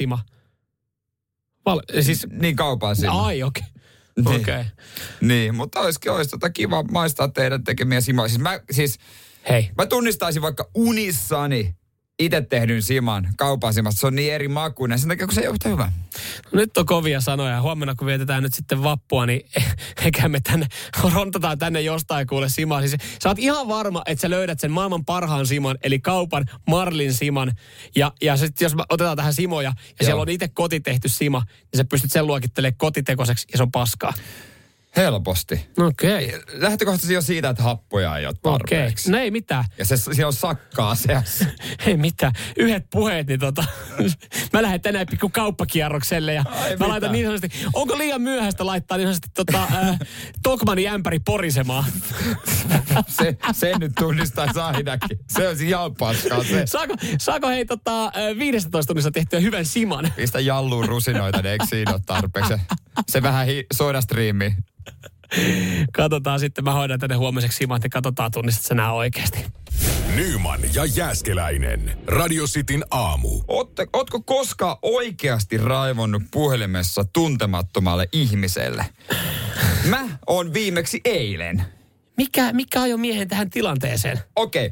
[1.65, 3.25] Val, siis, Niin kaupan sima.
[3.25, 3.63] ai okei.
[4.15, 4.27] Niin.
[4.27, 4.41] Okay.
[4.41, 4.53] Okei.
[4.53, 4.65] Okay.
[5.21, 8.27] Niin, mutta olisikin olisi tota kiva maistaa teidän tekemiä simoja.
[8.27, 8.99] Siis mä, siis,
[9.49, 11.75] Hei, mä tunnistaisin vaikka unissani
[12.19, 13.99] itse tehdyn siman, kaupan simasta.
[13.99, 15.91] Se on niin eri makuinen, sen takia kun se ei ole yhtä hyvä.
[16.51, 17.61] nyt on kovia sanoja.
[17.61, 19.41] Huomenna kun vietetään nyt sitten vappua, niin
[20.05, 20.67] eikä me tänne,
[21.13, 22.81] rontataan tänne jostain kuule simaa.
[22.81, 27.13] Siis sä oot ihan varma, että sä löydät sen maailman parhaan siman, eli kaupan Marlin
[27.13, 27.51] siman.
[27.95, 30.05] Ja, ja sit, jos otetaan tähän simoja, ja Joo.
[30.05, 34.13] siellä on itse kotitehty sima, niin sä pystyt sen luokittelemaan kotitekoiseksi, ja se on paskaa.
[34.97, 35.67] Helposti.
[35.77, 36.27] Okei.
[36.27, 36.41] Okay.
[36.53, 39.11] Lähtökohtaisesti jo siitä, että happoja ei ole tarpeeksi.
[39.11, 39.65] No ei mitään.
[39.77, 41.45] Ja se, siellä on sakkaa seassa.
[41.87, 42.33] Ei mitään.
[42.57, 43.65] Yhdet puheet, niin tota,
[44.53, 46.87] mä lähden tänään pikku kauppakierrokselle ja Ai mä mitä?
[46.87, 49.99] laitan niin sanotusti, onko liian myöhäistä laittaa niin sanotusti tota, äh,
[50.43, 51.85] Tokmanin ämpäri porisemaan.
[53.07, 55.19] se, se nyt tunnistaisi ainakin.
[55.29, 56.65] Se olisi ihan paskaa se.
[56.65, 60.13] Saako, saako hei tota, äh, 15 tunnissa tehtyä hyvän siman?
[60.15, 62.53] Pistä jalluun rusinoita, niin eikö siinä ole tarpeeksi?
[62.53, 62.59] Se,
[63.11, 64.55] se vähän hi- sodastriimi.
[65.93, 69.45] Katsotaan sitten, mä hoidan tänne huomiseksi siman, että katsotaan tunnistat sä nää oikeasti.
[70.15, 71.97] Nyman ja Jääskeläinen.
[72.07, 73.41] Radio Cityn aamu.
[73.47, 78.85] Ootte, ootko koskaan oikeasti raivonnut puhelimessa tuntemattomalle ihmiselle?
[79.89, 81.63] Mä oon viimeksi eilen.
[82.17, 84.19] Mikä, mikä ajoi miehen tähän tilanteeseen?
[84.35, 84.71] Okei,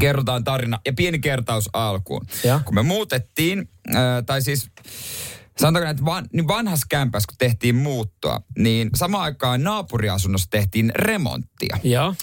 [0.00, 2.26] kerrotaan tarina ja pieni kertaus alkuun.
[2.44, 2.60] Ja.
[2.64, 3.96] Kun me muutettiin, äh,
[4.26, 4.70] tai siis
[5.58, 10.92] sanotaanko näin, että van, niin vanhassa kämpässä kun tehtiin muuttoa, niin samaan aikaan naapuriasunnossa tehtiin
[10.94, 11.78] remonttia.
[11.82, 12.14] Joo.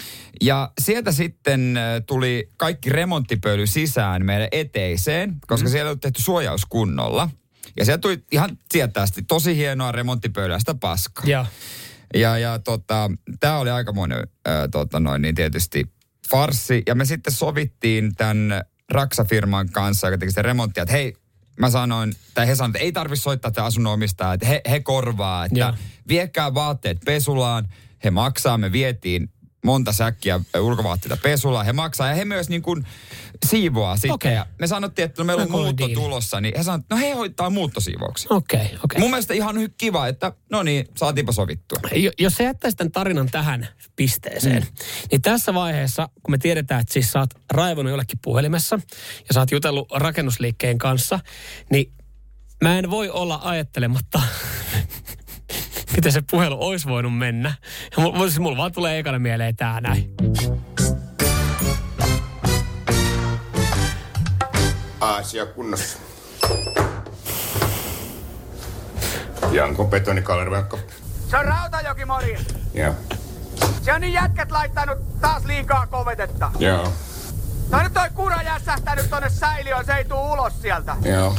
[0.41, 5.71] Ja sieltä sitten äh, tuli kaikki remonttipöly sisään meidän eteiseen, koska mm.
[5.71, 7.29] siellä ollut tehty suojaus kunnolla.
[7.77, 11.25] Ja sieltä tuli ihan tietäästi tosi hienoa remonttipölyä sitä paskaa.
[11.25, 11.45] Joo.
[12.13, 15.91] Ja, ja tota, tämä oli aikamoinen ää, tota noin, niin tietysti
[16.29, 16.83] farsi.
[16.87, 21.13] Ja me sitten sovittiin tämän Raksa-firman kanssa, joka teki sitä remonttia, että hei,
[21.61, 24.79] mä sanoin, tai he sanoivat, että ei tarvitse soittaa tämä asunnon omistajaa, että he, he
[24.79, 25.73] korvaa, että Joo.
[26.07, 27.67] viekää vaatteet pesulaan,
[28.03, 29.29] he maksaa, me vietiin
[29.65, 32.85] monta säkkiä ulkovaatteita pesulaan, he maksaa ja he myös niin kuin
[33.45, 34.11] siivoaa sitten.
[34.11, 34.33] Okei.
[34.33, 36.01] Ja me sanottiin, että no meillä on Aika muutto diili.
[36.01, 38.33] tulossa, niin he sanoivat, että no he hoitaa muuttosiivouksen.
[38.33, 38.79] Okei, okay, okei.
[38.83, 38.99] Okay.
[38.99, 41.79] Mun mielestä ihan kiva, että no niin, saatiinpa sovittua.
[41.95, 44.85] Jo- jos sä jättäisit tämän tarinan tähän pisteeseen, mm.
[45.11, 48.79] niin tässä vaiheessa, kun me tiedetään, että siis sä oot raivonut jollekin puhelimessa
[49.27, 51.19] ja sä oot jutellut rakennusliikkeen kanssa,
[51.69, 51.93] niin
[52.61, 54.21] mä en voi olla ajattelematta,
[55.95, 57.53] miten se puhelu olisi voinut mennä.
[57.97, 60.13] Ja mulla, siis mulla vaan tulee ekana mieleen tää näin.
[64.99, 65.97] Asia kunnossa.
[69.51, 70.79] Janko Betonikaleriverkko.
[71.29, 72.41] Se on Rautajoki, morjes.
[72.73, 72.93] Joo.
[73.81, 76.51] Se on niin jätkät laittanut taas liikaa kovetetta.
[76.59, 76.93] Joo.
[77.71, 80.95] Tai nyt toi kura jässähtänyt tonne säiliöön, se ei tuu ulos sieltä.
[81.01, 81.35] Joo.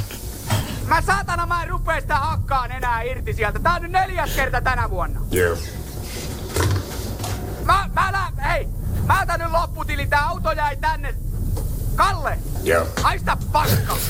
[0.92, 3.58] Mä saatana mä en rupee sitä hakkaan enää irti sieltä.
[3.58, 5.20] Tää on nyt neljäs kerta tänä vuonna.
[5.30, 5.56] Joo.
[7.64, 8.42] Mä, mä lä...
[8.44, 8.66] Hei!
[9.06, 11.14] Mä otan nyt lopputili, tää auto jäi tänne.
[11.94, 12.38] Kalle!
[12.62, 12.86] Joo.
[13.02, 13.96] Haista paska!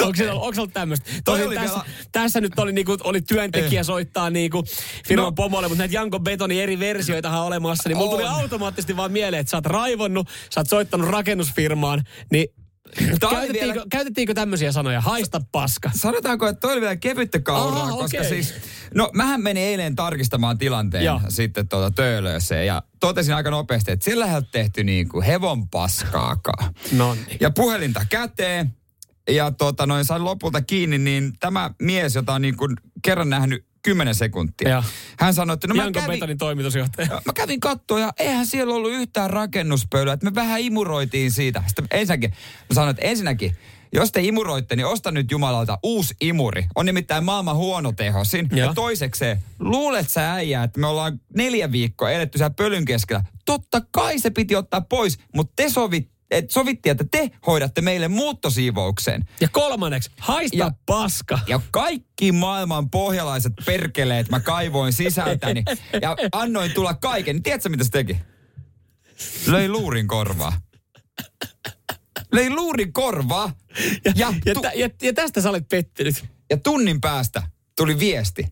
[0.00, 1.10] Onko se, onko se ollut tämmöistä?
[1.24, 4.64] Tosin tässä, vielä- tässä nyt oli, niinku, oli työntekijä soittaa niinku
[5.08, 5.32] firman No.
[5.32, 9.40] pomolle, mutta näitä Janko Betoni eri versioita on olemassa, niin mulla tuli automaattisesti vaan mieleen,
[9.40, 12.02] että sä oot raivonnut, sä oot soittanut rakennusfirmaan,
[12.32, 12.46] niin
[13.20, 15.00] käytettiinkö, vielä- käytettiinkö tämmöisiä sanoja?
[15.00, 15.90] Haista paska.
[15.94, 18.28] Sanotaanko, että toi oli vielä kevyttä kauraa, Aa, koska okei.
[18.28, 18.54] siis...
[18.94, 21.20] No, mähän menin eilen tarkistamaan tilanteen Joo.
[21.28, 25.68] sitten tuota töölööseen ja totesin aika nopeasti, että sillä ei ole tehty niin kuin hevon
[25.68, 26.74] paskaakaan.
[26.92, 27.36] Nonni.
[27.40, 28.72] Ja puhelinta käteen
[29.30, 33.66] ja tota, noin sain lopulta kiinni, niin tämä mies, jota on niin kuin kerran nähnyt
[33.86, 34.68] 10 sekuntia.
[34.68, 34.82] Joo.
[35.18, 37.08] Hän sanoi, että no mä Janko kävin, Betonin toimitusjohtaja.
[37.08, 41.62] Mä kävin kattoon ja eihän siellä ollut yhtään rakennuspölyä, että me vähän imuroitiin siitä.
[41.66, 43.56] Sitten ensinnäkin, mä sanoin, että ensinnäkin,
[43.92, 46.66] jos te imuroitte, niin osta nyt Jumalalta uusi imuri.
[46.74, 48.48] On nimittäin maailman huono tehosin.
[48.50, 48.68] Joo.
[48.68, 53.22] Ja toisekseen, luulet sä äijää, että me ollaan neljä viikkoa eletty siellä pölyn keskellä.
[53.44, 58.08] Totta kai se piti ottaa pois, mutta te sovit, et sovittiin, että te hoidatte meille
[58.08, 59.24] muuttosiivouksen.
[59.40, 61.38] Ja kolmanneksi, haista Ja- paska.
[61.46, 65.62] Ja kaikki maailman pohjalaiset perkeleet mä kaivoin sisältäni
[66.02, 67.42] ja annoin tulla kaiken.
[67.42, 68.16] Tiedätkö mitä se teki?
[69.46, 70.60] Löi luurin korvaa.
[72.32, 73.52] Löi luurin korvaa.
[74.04, 76.24] Ja, Ja, ja, tu- tä, ja, ja tästä sä olet pettynyt.
[76.50, 77.42] ja tunnin päästä
[77.76, 78.46] tuli viesti.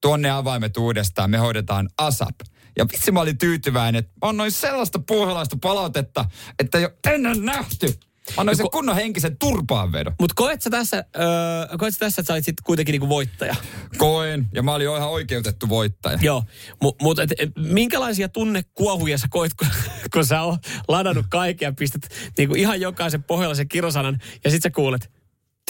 [0.00, 2.40] Tuonne avaimet uudestaan, me hoidetaan ASAP.
[2.78, 6.24] Ja vitsi mä olin tyytyväinen, että mä annoin sellaista pohjalaista palautetta,
[6.58, 7.98] että jo ennen nähty.
[8.36, 10.14] Annoin Ja sen ko- kunnon henkisen turpaanvedon.
[10.20, 13.54] Mutta koet sä tässä, öö, koet sä tässä, että sä olit sit kuitenkin niinku voittaja?
[13.98, 16.18] Koen, ja mä olin jo ihan oikeutettu voittaja.
[16.22, 16.44] Joo,
[16.82, 19.68] mutta mut, et, et, minkälaisia tunnekuohuja sä koit, kun,
[20.12, 22.08] kun sä oot ladannut kaiken ja pistät
[22.38, 25.10] niinku ihan jokaisen pohjalla sen kirosanan ja sit sä kuulet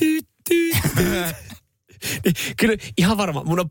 [0.00, 1.36] tyyt, tyyt, tyyt.
[2.56, 3.70] Kyllä ihan varma, mun on,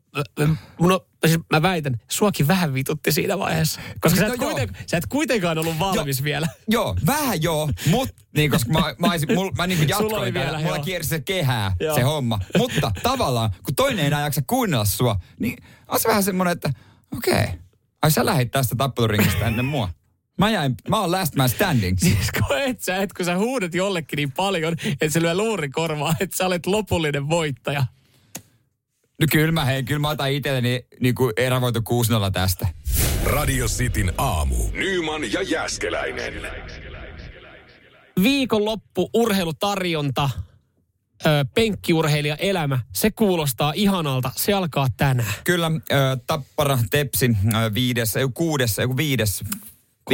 [0.80, 3.82] mun on, siis mä väitän, suakin vähän vitutti siinä vaiheessa.
[4.02, 4.50] Koska sä No et, joo.
[4.50, 6.24] kuiten, sä et kuitenkaan ollut valmis Joo.
[6.24, 6.48] vielä.
[6.68, 10.80] Joo, vähän joo, mutta niin, koska mä, mä, olisin, mul, mä niin jatkoin vielä, mulla
[10.80, 11.96] kiersi se kehää, Joo.
[11.96, 12.40] se homma.
[12.58, 16.74] Mutta tavallaan, kun toinen ei enää jaksa kuunnella sua, niin on se vähän semmoinen, että
[17.18, 17.48] okei, okay,
[18.02, 19.90] ai sä lähit tästä tappeluringistä ennen mua.
[20.38, 21.98] Mä jäin, mä oon last man standing.
[22.04, 26.14] Siis koet sä, että kun sä huudat jollekin niin paljon, että se lyö luuri korvaa,
[26.20, 27.86] että sä olet lopullinen voittaja.
[29.22, 32.68] No kyllä mä, hei, kyllä mä otan itselleni niin kuin erävoitu 6 tästä.
[33.24, 34.56] Radio Cityn aamu.
[34.74, 36.34] Nyman ja Jäskeläinen.
[38.24, 40.30] viikonloppu urheilutarjonta,
[41.26, 44.32] ö, penkkiurheilija elämä, se kuulostaa ihanalta.
[44.36, 45.34] Se alkaa tänään.
[45.44, 49.44] Kyllä, äh, Tappara, Tepsi, äh, viides, ei kuudes, ei viides.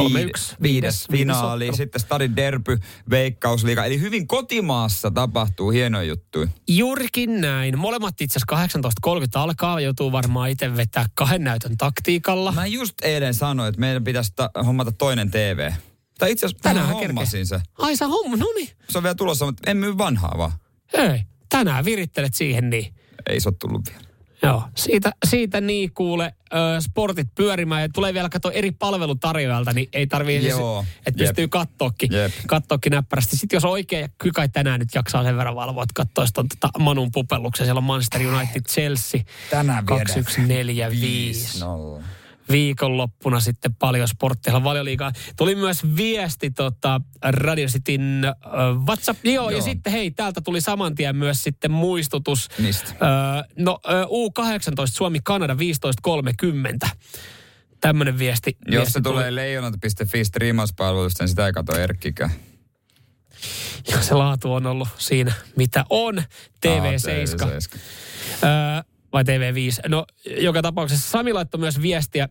[0.12, 2.78] Viides, viides finaali, sitten Stadin derby,
[3.10, 3.84] Veikkausliiga.
[3.84, 6.48] Eli hyvin kotimaassa tapahtuu hienoja juttuja.
[6.68, 7.78] Juurikin näin.
[7.78, 8.78] Molemmat itse asiassa
[9.08, 9.80] 18.30 alkaa.
[9.80, 12.52] Joutuu varmaan itse vetää kahden näytön taktiikalla.
[12.52, 15.70] Mä just eilen sanoin, että meidän pitäisi ta- hommata toinen TV.
[16.18, 17.60] Tai itse asiassa tänään Tänään hommasin se.
[17.78, 18.68] Ai sä homma, no niin.
[18.90, 20.52] Se on vielä tulossa, mutta en myy vanhaa vaan.
[20.96, 22.94] Hei, tänään virittelet siihen niin.
[23.28, 24.13] Ei se ole tullut vielä.
[24.46, 29.88] Joo, siitä, siitä niin kuule ö, sportit pyörimään ja tulee vielä katsoa eri palvelutarjoajalta, niin
[29.92, 30.54] ei tarvii, siis,
[31.06, 32.10] että pystyy kattoakin,
[32.46, 33.36] kattoakin näppärästi.
[33.36, 36.78] Sitten jos oikein, kyllä kai tänään nyt jaksaa sen verran valvoa, että katsoisi tuon tota
[36.78, 39.20] Manun pupelluksen, siellä on Manchester United Chelsea
[39.50, 40.06] Tänään viedään.
[40.06, 41.64] 2145.
[42.00, 42.02] 5-0.
[42.50, 45.12] Viikonloppuna sitten paljon sporttia, valioliigaa.
[45.36, 48.32] Tuli myös viesti tota, Radio Cityn äh,
[48.86, 49.24] WhatsApp.
[49.24, 49.64] Joo, Joo, ja Joo.
[49.64, 52.48] sitten hei, täältä tuli saman tien myös sitten muistutus.
[52.58, 52.88] Mistä?
[52.90, 55.56] Öö, no ö, U18 Suomi-Kanada
[56.84, 56.88] 15.30.
[57.80, 58.56] Tämmöinen viesti.
[58.66, 62.30] Jos viesti se tulee leijonat.fi striimauspalvelusta, niin sitä ei katso Erkkikään.
[63.90, 66.22] Ja se laatu on ollut siinä, mitä on.
[66.66, 67.44] TV7.
[67.44, 67.50] Ah,
[68.44, 69.88] Öö, vai TV5.
[69.88, 70.06] No,
[70.40, 72.28] joka tapauksessa Sami laittoi myös viestiä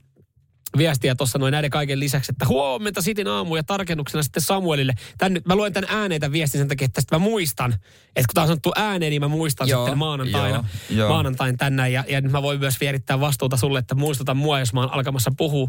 [0.77, 4.93] viestiä tuossa noin näiden kaiken lisäksi, että huomenta Sitin aamu ja tarkennuksena sitten Samuelille.
[5.17, 7.73] Tän, nyt- mä luen tämän ääneen tämän viestin sen takia, että tästä mä muistan,
[8.15, 11.93] että kun tämä on sanottu ääneen, niin mä muistan Joo, sitten maanantaina, joo, maanantain tänään
[11.93, 14.93] ja, ja nyt mä voin myös vierittää vastuuta sulle, että muistuta mua, jos mä oon
[14.93, 15.67] alkamassa puhua.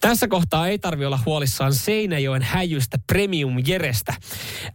[0.00, 4.14] Tässä kohtaa ei tarvi olla huolissaan Seinäjoen häjystä Premium Jerestä.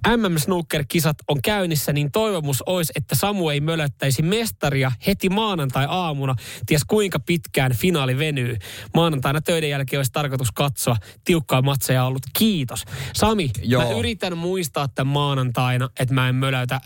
[0.07, 6.35] MM Snooker-kisat on käynnissä, niin toivomus olisi, että Samu ei mölöttäisi mestaria heti maanantai-aamuna.
[6.65, 8.57] Ties kuinka pitkään finaali venyy.
[8.93, 10.95] Maanantaina töiden jälkeen olisi tarkoitus katsoa.
[11.23, 12.21] Tiukkaa matseja ollut.
[12.37, 12.85] Kiitos.
[13.13, 13.83] Sami, Joo.
[13.83, 16.81] mä yritän muistaa tämän maanantaina, että mä en mölötä äh,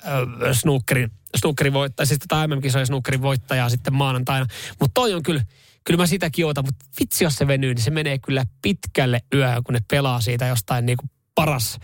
[0.51, 4.45] snookerin, snookerin voittaja, siis tätä MM-kisojen snookerin voittajaa sitten maanantaina.
[4.79, 5.43] Mutta toi on kyllä,
[5.83, 9.63] kyllä mä sitäkin ootan, mutta vitsi jos se venyy, niin se menee kyllä pitkälle yöhön,
[9.63, 11.05] kun ne pelaa siitä jostain niinku
[11.35, 11.79] paras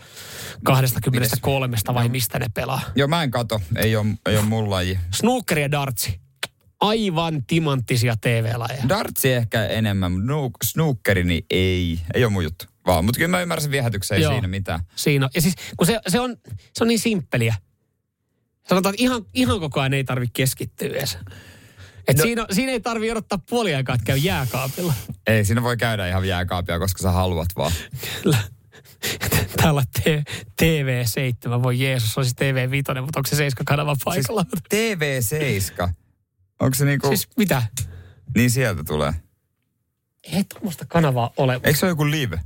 [0.64, 2.82] 23 vai mistä ne pelaa.
[2.96, 3.62] Joo, mä en kato.
[3.76, 5.00] Ei ole, ei ole mun laji.
[5.14, 6.29] Snooker ja dartsi.
[6.80, 8.90] Aivan timanttisia TV-lajeja.
[8.90, 12.00] Dartsi ehkä enemmän, mutta nu- snookeri niin ei.
[12.14, 12.66] Ei ole mun juttu.
[12.86, 14.32] Vaan, mutta kyllä mä ymmärrän viehätyksen, ei Joo.
[14.34, 14.80] siinä mitään.
[14.96, 15.32] Siinä on.
[15.36, 16.38] Ja siis kun se, se, on,
[16.74, 17.56] se on niin simppeliä.
[18.70, 21.18] Sanotaan, että ihan, ihan koko ajan ei tarvitse keskittyä edes.
[22.08, 22.24] Et no.
[22.24, 24.94] siinä, siinä ei tarvi odottaa puoli aikaa, että käy jääkaapilla.
[25.28, 27.72] Ei, siinä voi käydä ihan jääkaapia, koska sä haluat vaan.
[28.24, 28.38] Kyllä.
[29.58, 30.24] Täällä te-
[30.62, 34.46] TV7, voi Jeesus, olisi TV5, mutta onko se 7 kanava paikalla?
[34.74, 35.94] Siis, TV7.
[36.60, 37.08] Onko se niinku...
[37.08, 37.64] siis mitä?
[38.36, 39.14] Niin sieltä tulee.
[40.24, 41.54] Ei tuommoista kanavaa ole.
[41.54, 42.40] Eikö se ole joku live?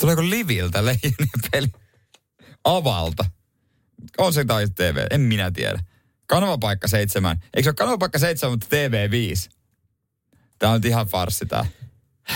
[0.00, 1.66] Tuleeko liviltä leijonien peli?
[2.64, 3.24] Avalta.
[4.18, 5.84] On se tai TV, en minä tiedä.
[6.26, 7.36] Kanavapaikka 7.
[7.54, 9.50] Eikö se ole kanavapaikka 7, mutta TV5?
[10.58, 11.66] Tää on nyt ihan farssi tää.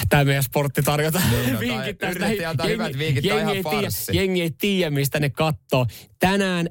[0.08, 2.50] Tämä meidän sportti tarjota Niin, no, vinkit tästä.
[2.50, 4.16] antaa hyvät vinkit, jengi, ihan ei tiedä, farssi.
[4.16, 5.86] jengi ei tiedä, mistä ne katsoo.
[6.18, 6.68] Tänään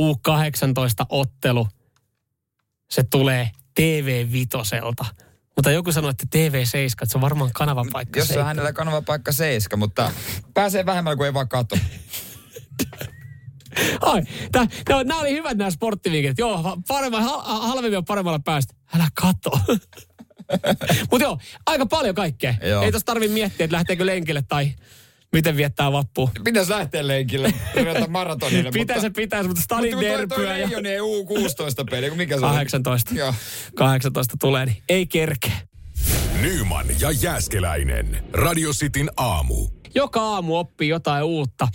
[0.00, 1.68] U18-ottelu,
[2.90, 5.24] se tulee TV5.
[5.56, 6.48] Mutta joku sanoi, että TV7,
[6.92, 8.20] että se on varmaan kanavan paikka.
[8.20, 10.10] Jos se on hänellä kanavapaikka 7, mutta
[10.54, 11.76] pääsee vähemmällä kuin ei vaan katso.
[14.00, 14.22] Ai,
[14.52, 16.38] tää, tää, nämä oli hyvät nämä sporttivinkit.
[16.38, 18.74] Joo, paremmin, hal, halvemmin on paremmalla päästä.
[18.94, 19.50] Älä kato.
[21.10, 22.54] Mutta joo, aika paljon kaikkea.
[22.62, 22.82] Joo.
[22.82, 24.72] Ei tossa tarvi miettiä, että lähteekö lenkille tai
[25.34, 26.30] miten viettää vappua.
[26.44, 28.70] Pitäisi lähteä lenkille, ruveta maratonille.
[28.80, 32.46] Pitäisi, pitäisi, mutta stadin mutta toi, toi derbyä ja Leijonien U16 peli, kun mikä se
[32.46, 32.52] on?
[32.52, 33.14] 18.
[33.14, 33.34] Joo.
[33.74, 35.56] 18 tulee, niin ei kerkeä.
[36.40, 38.24] Nyman ja Jääskeläinen.
[38.32, 39.66] Radio Cityn aamu.
[39.94, 41.68] joka aamu oppii jotain uutta.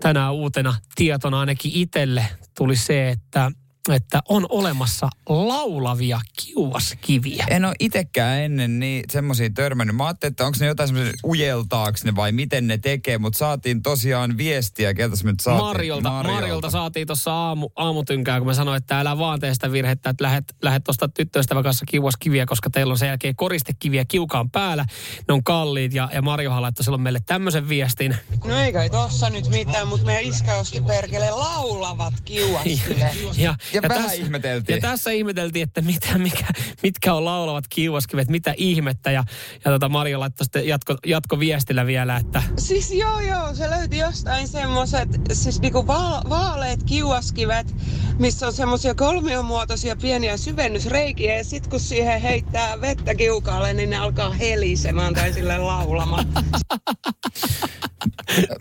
[0.00, 2.26] Tänään uutena tietona ainakin itselle
[2.58, 3.50] tuli se, että
[3.92, 7.44] että on olemassa laulavia kiuaskiviä.
[7.50, 9.96] En ole itekään ennen niin semmoisia törmännyt.
[9.96, 13.82] Mä ajattelin, että onko ne jotain semmoisia ujeltaaks ne vai miten ne tekee, mutta saatiin
[13.82, 15.64] tosiaan viestiä, keltä se nyt saatiin.
[15.66, 16.40] Marjolta, Marjolta.
[16.40, 20.24] Marjolta saatiin tuossa aamu, aamutynkään, kun mä sanoin, että älä vaan tee sitä virhettä, että
[20.24, 24.86] lähet, lähet tuosta tyttöystävän kanssa kiuaskiviä, koska teillä on sen jälkeen koristekiviä kiukaan päällä.
[25.28, 28.16] Ne on kalliit ja, ja Marjohan laittoi silloin meille tämmöisen viestin.
[28.44, 32.98] No ei kai tossa nyt mitään, mutta meidän iskä osti perkele laulavat kiuaskivet.
[33.36, 34.76] ja, Ja, vähän tässä- ihmeteltiin.
[34.76, 36.46] Ja tässä ihmeteltiin, että mitä, mikä,
[36.82, 39.10] mitkä on laulavat kiuaskivet, mitä ihmettä.
[39.10, 39.24] Ja,
[39.64, 44.48] ja tota Marjo laittoi sitten jatko, jatkoviestillä vielä, että Siis joo joo, se löyti jostain
[44.48, 47.74] semmoset, siis niinku va- vaaleet kiuaskivet,
[48.18, 53.96] missä on semmosia kolmiomuotoisia pieniä syvennysreikiä ja sit kun siihen heittää vettä kiukaalle, niin ne
[53.96, 56.26] alkaa helisemään tai sille laulamaan.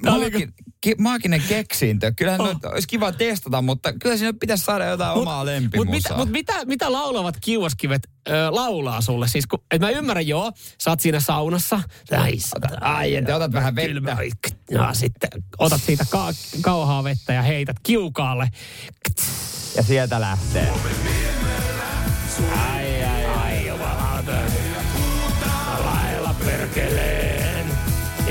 [0.06, 0.54] Maakin,
[0.84, 2.14] ki, maaginen keksintö.
[2.16, 2.56] Kyllähän oh.
[2.64, 5.92] olisi kiva testata, mutta kyllä siinä pitäisi saada jotain omaa Mutta lempimusaa.
[5.92, 9.28] mitä, mut mitä, mitä laulavat kiuaskivet ö, laulaa sulle?
[9.28, 11.82] Siis kun, et mä ymmärrän, joo, sä oot siinä saunassa.
[12.12, 12.38] Ai,
[12.82, 13.88] Ai, että otat vähän vettä.
[13.88, 14.18] Kylmä,
[14.72, 18.50] ja sitten otat siitä ka- kauhaa vettä ja heität kiukaalle.
[19.76, 20.74] Ja sieltä lähtee.
[22.52, 24.32] Ai, ai, ai, jumalauta.
[25.86, 27.23] Lailla perkeleen.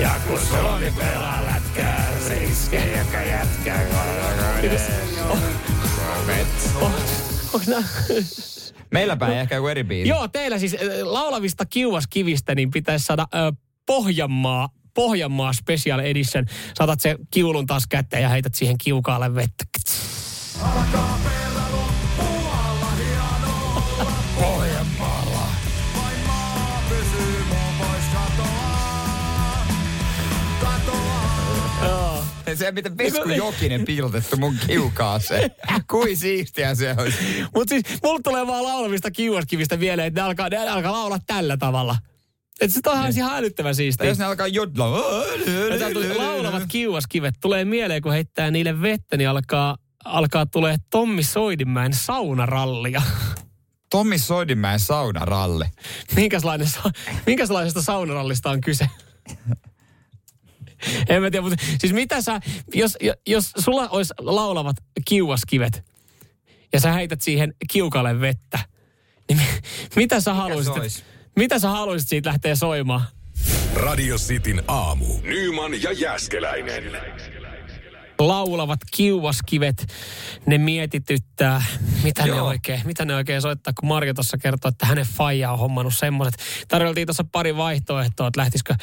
[0.01, 3.81] Ja kun Suomi pelaa lätkää, se iskee joka jätkää.
[5.31, 6.97] Onko?
[8.91, 10.09] Meillä ei ehkä joku eri biisi.
[10.09, 13.53] Joo, teillä siis äh, laulavista kiuaskivistä niin pitäisi saada ö,
[13.87, 16.47] Pohjanmaa, Pohjanmaa Special Edition.
[16.75, 19.65] Saatat se kiulun taas käteen ja heität siihen kiukaalle vettä.
[32.57, 35.51] Se, miten Vesku Jokinen piilotettu mun kiukaaseen.
[35.91, 37.19] Kui siistiä se olisi.
[37.55, 41.57] Mutta siis mulla tulee vaan laulavista kiuaskivistä vielä, että ne alkaa, ne alkaa laulaa tällä
[41.57, 41.97] tavalla.
[42.61, 44.07] Että se on ihan älyttömän Tai siistiä.
[44.07, 44.47] jos ne alkaa
[45.93, 51.95] tuli- laulavat kiuaskivet tulee mieleen, kun heittää niille vettä, niin alkaa, alkaa tulee Tommi Soidinmäen
[51.95, 53.03] saunarallia.
[53.91, 55.65] Tommi Soidinmäen saunaralli.
[56.17, 56.69] Minkäslainen,
[57.27, 58.89] minkälaisesta saunarallista on kyse?
[61.09, 62.41] En mä tiedä, mutta siis mitä sä,
[62.75, 65.85] jos, jos sulla olisi laulavat kiuaskivet
[66.73, 68.59] ja sä heität siihen kiukalle vettä,
[69.29, 69.61] niin mi-
[69.97, 71.05] mitä sä haluaisit, et-
[71.37, 73.03] mitä sä haluaisit siitä lähteä soimaan?
[73.75, 75.07] Radio Cityn aamu.
[75.23, 76.85] Nyman ja Jäskeläinen.
[78.29, 79.87] Laulavat kiuaskivet,
[80.47, 81.63] ne mietityttää,
[82.03, 85.59] mitä ne, oikein, mitä ne oikein soittaa, kun Marjo tuossa kertoi, että hänen faija on
[85.59, 86.41] hommannut semmoiset.
[86.69, 88.75] Tarjoltiin tuossa pari vaihtoehtoa, että lähtisikö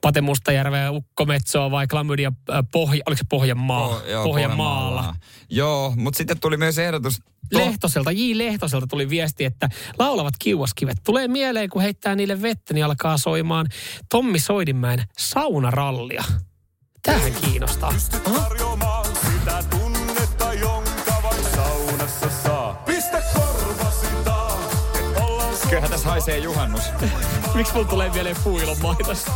[0.00, 3.88] Pate Mustajärveä, Ukko Metsoa vai Klamydia äh, Pohja, oliko se Pohjanmaa?
[3.88, 5.16] Oh, joo, Pohjanmaalla.
[5.50, 7.20] Joo, mutta sitten tuli myös ehdotus.
[7.52, 8.32] Lehtoselta, J.
[8.34, 9.68] Lehtoselta tuli viesti, että
[9.98, 13.66] laulavat kiuaskivet tulee mieleen, kun heittää niille vettä, niin alkaa soimaan
[14.10, 16.24] Tommi Soidinmäen saunarallia.
[17.04, 17.92] Tähän kiinnostaa.
[18.24, 18.40] Aha.
[18.40, 22.82] tarjoamaan sitä tunnetta, jonka vain saunassa saa.
[22.86, 24.58] Pistä korvasi taa,
[24.94, 26.82] et ollaan Kyllähän tässä haisee juhannus.
[27.54, 29.32] Miksi mulla tulee mieleen puilon maitosta?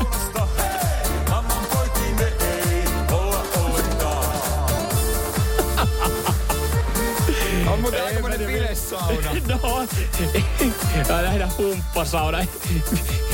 [7.79, 9.31] On muuten aikamoinen bilesauna.
[11.09, 12.39] No, ja humppasauna.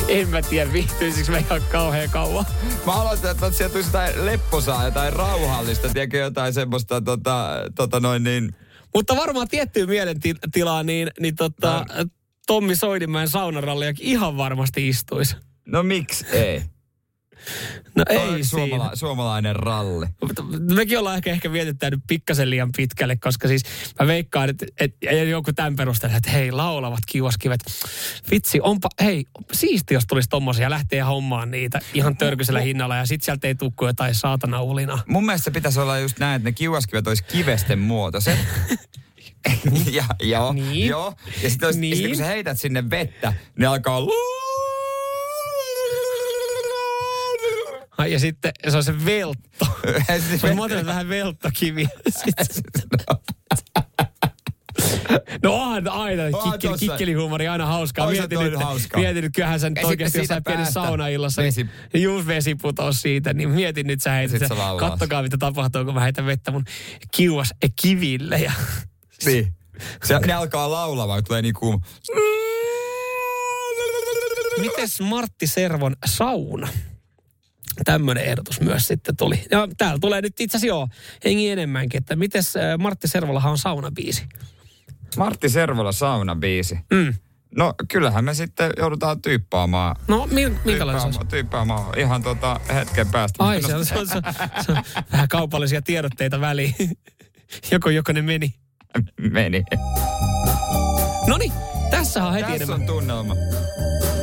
[0.08, 2.44] En mä tiedä, viihtyisikö me ihan kauhean kauan.
[2.86, 8.24] Mä aloitin, että sieltä tulisi jotain lepposaa, jotain rauhallista, tiedätkö jotain semmoista tota, tota noin
[8.24, 8.56] niin...
[8.94, 11.86] Mutta varmaan tiettyyn mielentilaa, niin, niin tota,
[12.46, 15.36] Tommi Soidinmäen saunaralliakin ihan varmasti istuisi.
[15.66, 16.62] No miksi ei?
[17.94, 20.06] No ei Suomala- suomalainen ralli.
[20.74, 23.62] Mekin ollaan ehkä, ehkä vietettänyt pikkasen liian pitkälle, koska siis
[24.00, 27.60] mä veikkaan, että, että ja joku tämän perusteella, että hei, laulavat kiuaskivet.
[28.30, 33.22] Vitsi, onpa, hei, siisti, jos tulisi tommosia, lähtee hommaan niitä ihan törkyisellä hinnalla ja sit
[33.22, 35.02] sieltä ei tukku jotain saatana ulinaa.
[35.06, 38.38] Mun mielestä se pitäisi olla just näin, että ne kiuaskivet olisi kivesten muotoiset.
[39.92, 40.88] ja, joo, Niin.
[40.88, 41.14] joo.
[41.42, 41.80] Ja sitten niin.
[41.80, 41.96] Niin.
[41.96, 44.00] sit kun sä heität sinne vettä, ne alkaa...
[48.04, 49.66] Ai, Ja sitten se on se veltto.
[50.54, 51.88] Mä ajattelin vähän velttokiviä.
[55.42, 58.10] No onhan aina, kikkeli, kikkelihuumori aina hauskaa.
[58.10, 59.00] Mietin, nyt, hauskaa.
[59.00, 63.00] mietin nyt, kyllähän sä nyt oikeasti jossain pieni päästä saunaillassa, vesi- niin juuri vesi putosi
[63.00, 66.50] siitä, niin mietin nyt sä heität, Sit sä, kattokaa mitä tapahtuu, kun mä heitän vettä
[66.50, 66.64] mun
[67.16, 67.50] kiuas
[67.82, 68.38] kiville.
[68.38, 68.52] Ja,
[69.24, 69.54] Niin.
[70.04, 71.82] Se, ne alkaa laulamaan, tulee niinku...
[74.60, 76.68] mites Martti Servon sauna?
[77.84, 79.44] Tämmöinen ehdotus myös sitten tuli.
[79.50, 80.88] Ja täällä tulee nyt itse asiassa joo,
[81.24, 84.24] hengi enemmänkin, että mites Martti Servolahan on saunabiisi.
[85.16, 86.78] Martti Servola saunabiisi.
[86.92, 87.14] Mm.
[87.56, 89.96] No kyllähän me sitten joudutaan tyyppaamaan.
[90.08, 91.06] No mi- minkälainen se?
[91.08, 93.44] Tyyppaamaan, tyyppaamaan ihan tota hetken päästä.
[93.44, 94.22] Ai, se on, se, on, se, on,
[94.66, 96.74] se on vähän kaupallisia tiedotteita väliin.
[97.72, 98.54] joko, joko ne meni.
[99.30, 99.64] Meni.
[101.26, 101.52] No niin,
[101.90, 102.80] tässä on heti Tässä enemmän.
[102.80, 103.34] on tunnelma.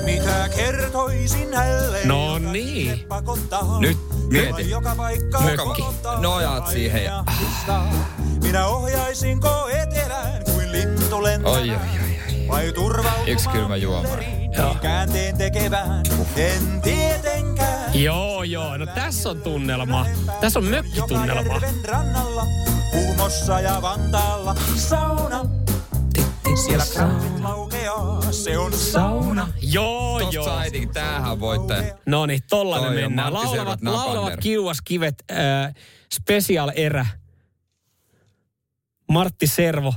[0.06, 2.00] Mitä kertoisin hänelle?
[2.06, 3.06] No niin.
[3.80, 3.98] Nyt
[4.30, 4.70] mieti.
[4.70, 5.84] Joka paikka Mökki.
[6.20, 7.24] Nojaat siihen ja-
[8.44, 11.52] Minä ohjaisinko etelään kuin lintu lentää?
[11.52, 12.48] Oi, oi, oi.
[12.48, 12.74] Vai
[13.28, 14.08] Yksi kylmä juoma.
[14.58, 14.76] Joo.
[14.82, 16.04] käänteen tekevään?
[16.36, 17.94] En tietenkään.
[18.04, 18.78] Joo, joo.
[18.78, 20.06] No tässä on tunnelma.
[20.42, 21.54] Tässä on mökkitunnelma.
[21.54, 22.46] Joka rannalla,
[22.92, 25.46] Kuumossa ja Vantaalla, sauna.
[26.58, 29.48] Siellä kraavit laukeaa, se on sauna.
[29.62, 30.46] Joo, Tosta joo.
[30.46, 31.98] saa äitikin, tämähän on voittaja.
[32.06, 33.34] No niin, tollanen Toi mennään.
[33.34, 34.40] Martti Laulavat, Servat laulavat Napander.
[34.42, 35.74] kiuaskivet, äh,
[36.14, 37.06] special erä.
[39.12, 39.94] Martti Servo,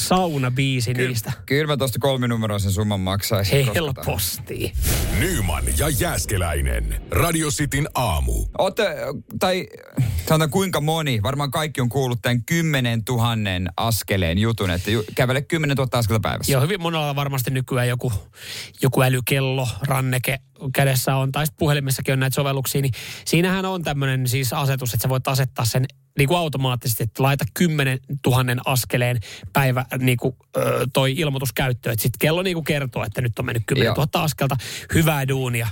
[0.00, 1.32] saunabiisi niistä.
[1.46, 3.72] Kyllä mä tosta kolminumeroisen summan maksaisin.
[3.74, 4.72] Helposti.
[5.18, 7.02] Nyman ja Jääskeläinen.
[7.10, 8.46] Radio Cityn aamu.
[8.58, 8.96] Ootte,
[9.38, 9.66] tai
[10.28, 13.26] sanotaan kuinka moni, varmaan kaikki on kuullut tämän 10 000
[13.76, 16.52] askeleen jutun, että ju- kävele 10 000 askelta päivässä.
[16.52, 18.12] Joo, hyvin monella on varmasti nykyään joku,
[18.82, 20.38] joku älykello, ranneke
[20.74, 22.92] kädessä on, tai puhelimessakin on näitä sovelluksia, niin
[23.24, 25.86] siinähän on tämmöinen siis asetus, että sä voit asettaa sen
[26.18, 29.20] niin kuin automaattisesti, että laita 10 000 askeleen
[29.52, 31.98] päivä niin kuin, ö, toi ilmoitus käyttöön.
[31.98, 34.56] Sitten kello niin kuin kertoo, että nyt on mennyt 10 000 askelta,
[34.94, 35.68] hyvää duunia.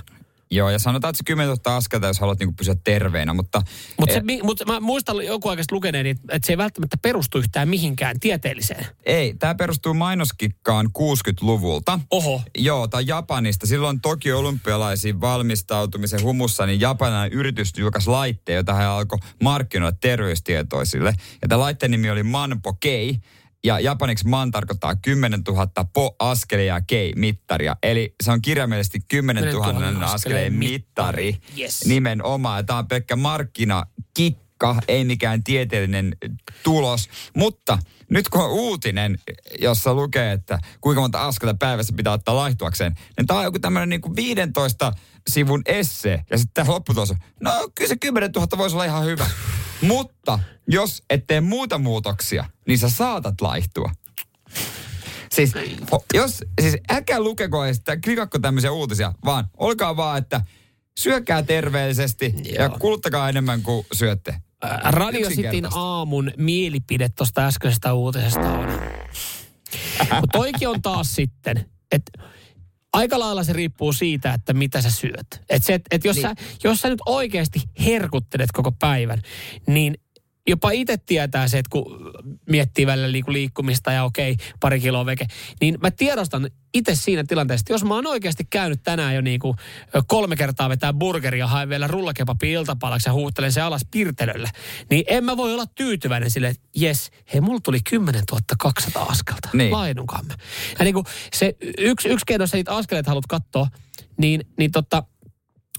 [0.51, 3.61] Joo, ja sanotaan, että se 10 000 askelta, jos haluat niinku pysyä terveenä, mutta...
[3.99, 8.19] Mutta eh, mut mä muistan joku aikaisesti lukeneeni, että se ei välttämättä perustu yhtään mihinkään
[8.19, 8.85] tieteelliseen.
[9.05, 11.99] Ei, tämä perustuu mainoskikkaan 60-luvulta.
[12.11, 12.41] Oho.
[12.57, 13.67] Joo, tai Japanista.
[13.67, 21.13] Silloin toki olympialaisiin valmistautumisen humussa, niin japanilainen yritys julkaisi laitteen, jota hän alkoi markkinoida terveystietoisille.
[21.41, 23.17] Ja tämä laitteen nimi oli Manpo Kei.
[23.65, 27.75] Ja japaniksi man tarkoittaa 10 000 po askelia kei mittaria.
[27.83, 30.85] Eli se on kirjaimellisesti 10 000 askeleen askeleen mittari
[31.31, 31.37] mittari.
[31.59, 31.85] Yes.
[31.85, 32.65] nimenomaan.
[32.65, 36.17] Tämä on pelkkä markkinakikka, ei mikään tieteellinen
[36.63, 37.09] tulos.
[37.35, 37.77] Mutta
[38.09, 39.19] nyt kun on uutinen,
[39.59, 43.89] jossa lukee, että kuinka monta askelta päivässä pitää ottaa laihtuakseen, niin tämä on joku tämmöinen
[43.89, 44.91] niin kuin 15
[45.29, 46.23] sivun esse.
[46.29, 49.25] Ja sitten tämä lopputulos on, no kyllä se 10 000 voisi olla ihan hyvä.
[49.81, 53.91] Mutta jos et tee muuta muutoksia, niin sä saatat laihtua.
[55.31, 55.53] Siis,
[56.13, 60.41] jos, siis älkää lukeko edes, klikakko tämmöisiä uutisia, vaan olkaa vaan, että
[60.99, 62.77] syökää terveellisesti ja Joo.
[62.79, 64.35] kuluttakaa enemmän kuin syötte.
[64.83, 68.69] Radio Cityn aamun mielipide tuosta äskeisestä uutisesta on.
[69.99, 72.11] Mutta toikin on taas sitten, että
[72.95, 75.41] aika lailla se riippuu siitä, että mitä sä syöt.
[75.49, 76.21] Että et, et jos, niin.
[76.21, 79.21] sä, jos sä nyt oikeasti herkuttelet koko päivän,
[79.67, 79.97] niin
[80.47, 82.11] jopa itse tietää se, että kun
[82.49, 85.25] miettii välillä liiku- liikkumista ja okei, pari kiloa veke,
[85.61, 89.39] niin mä tiedostan itse siinä tilanteessa, että jos mä oon oikeasti käynyt tänään jo niin
[89.39, 89.57] kuin
[90.07, 94.49] kolme kertaa vetää burgeria ja haen vielä rullakepapi iltapalaksi ja huuhtelen se alas pirtelöllä,
[94.89, 98.23] niin en mä voi olla tyytyväinen sille, että jes, hei, mulla tuli 10
[98.59, 99.49] 200 askelta.
[99.53, 99.71] Niin.
[99.71, 100.33] Lainukamme.
[100.79, 103.67] Ja niin kuin se yksi, yksi keino, jos sä niitä askeleita haluat katsoa,
[104.17, 105.03] niin, niin tota,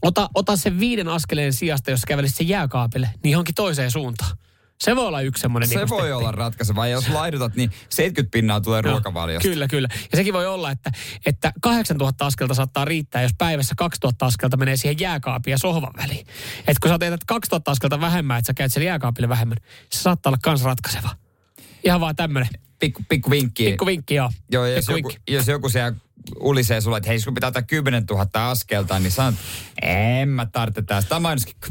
[0.03, 4.37] ota, ota sen viiden askeleen sijasta, jos kävelisit sen jääkaapille, niin johonkin toiseen suuntaan.
[4.79, 5.69] Se voi olla yksi semmoinen.
[5.69, 6.87] Se niin voi olla ratkaiseva.
[6.87, 9.49] Ja jos laihdutat, niin 70 pinnaa tulee Joo, ruokavaliosta.
[9.49, 9.89] Kyllä, kyllä.
[10.13, 10.91] Ja sekin voi olla, että,
[11.27, 16.27] että 8000 askelta saattaa riittää, jos päivässä 2000 askelta menee siihen jääkaapin ja sohvan väliin.
[16.59, 19.59] Että kun sä teet 2000 askelta vähemmän, että sä käyt siellä jääkaapille vähemmän,
[19.93, 21.09] se saattaa olla kans ratkaiseva.
[21.85, 22.49] Ihan vaan tämmönen.
[22.79, 23.65] Pikku, pikku vinkki.
[23.65, 24.31] Pikku vinkki, joo.
[24.53, 25.33] Joo, jos Pikku joku, vinkki.
[25.33, 25.97] jos joku siellä
[26.41, 29.35] ulisee sulle, että hei, sun pitää ottaa 10 000 askelta, niin sanot,
[29.83, 31.09] en mä tarvitse tästä.
[31.09, 31.69] Tämä on mainoskikko.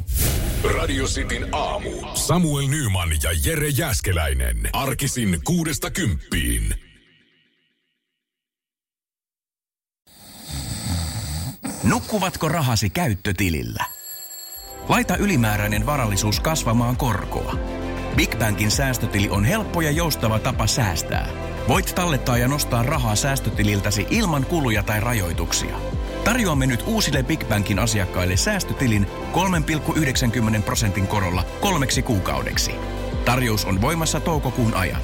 [0.80, 1.89] Radio Cityn aamu.
[2.14, 4.70] Samuel Nyman ja Jere Jäskeläinen.
[4.74, 6.76] Arkisin kuudesta kymppiin.
[11.84, 13.86] Nukkuvatko rahasi käyttötilillä?
[14.89, 17.56] Laita ylimääräinen varallisuus kasvamaan korkoa.
[18.16, 21.55] Big Bankin säästötili on helppo ja joustava tapa säästää.
[21.68, 25.78] Voit tallettaa ja nostaa rahaa säästötililtäsi ilman kuluja tai rajoituksia.
[26.24, 29.07] Tarjoamme nyt uusille Big Bankin asiakkaille säästötilin
[30.57, 32.72] 3,90 prosentin korolla kolmeksi kuukaudeksi.
[33.26, 35.01] Tarjous on voimassa toukokuun ajan.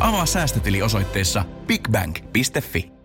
[0.00, 2.99] Avaa säästötili osoitteessa bigbank.fi.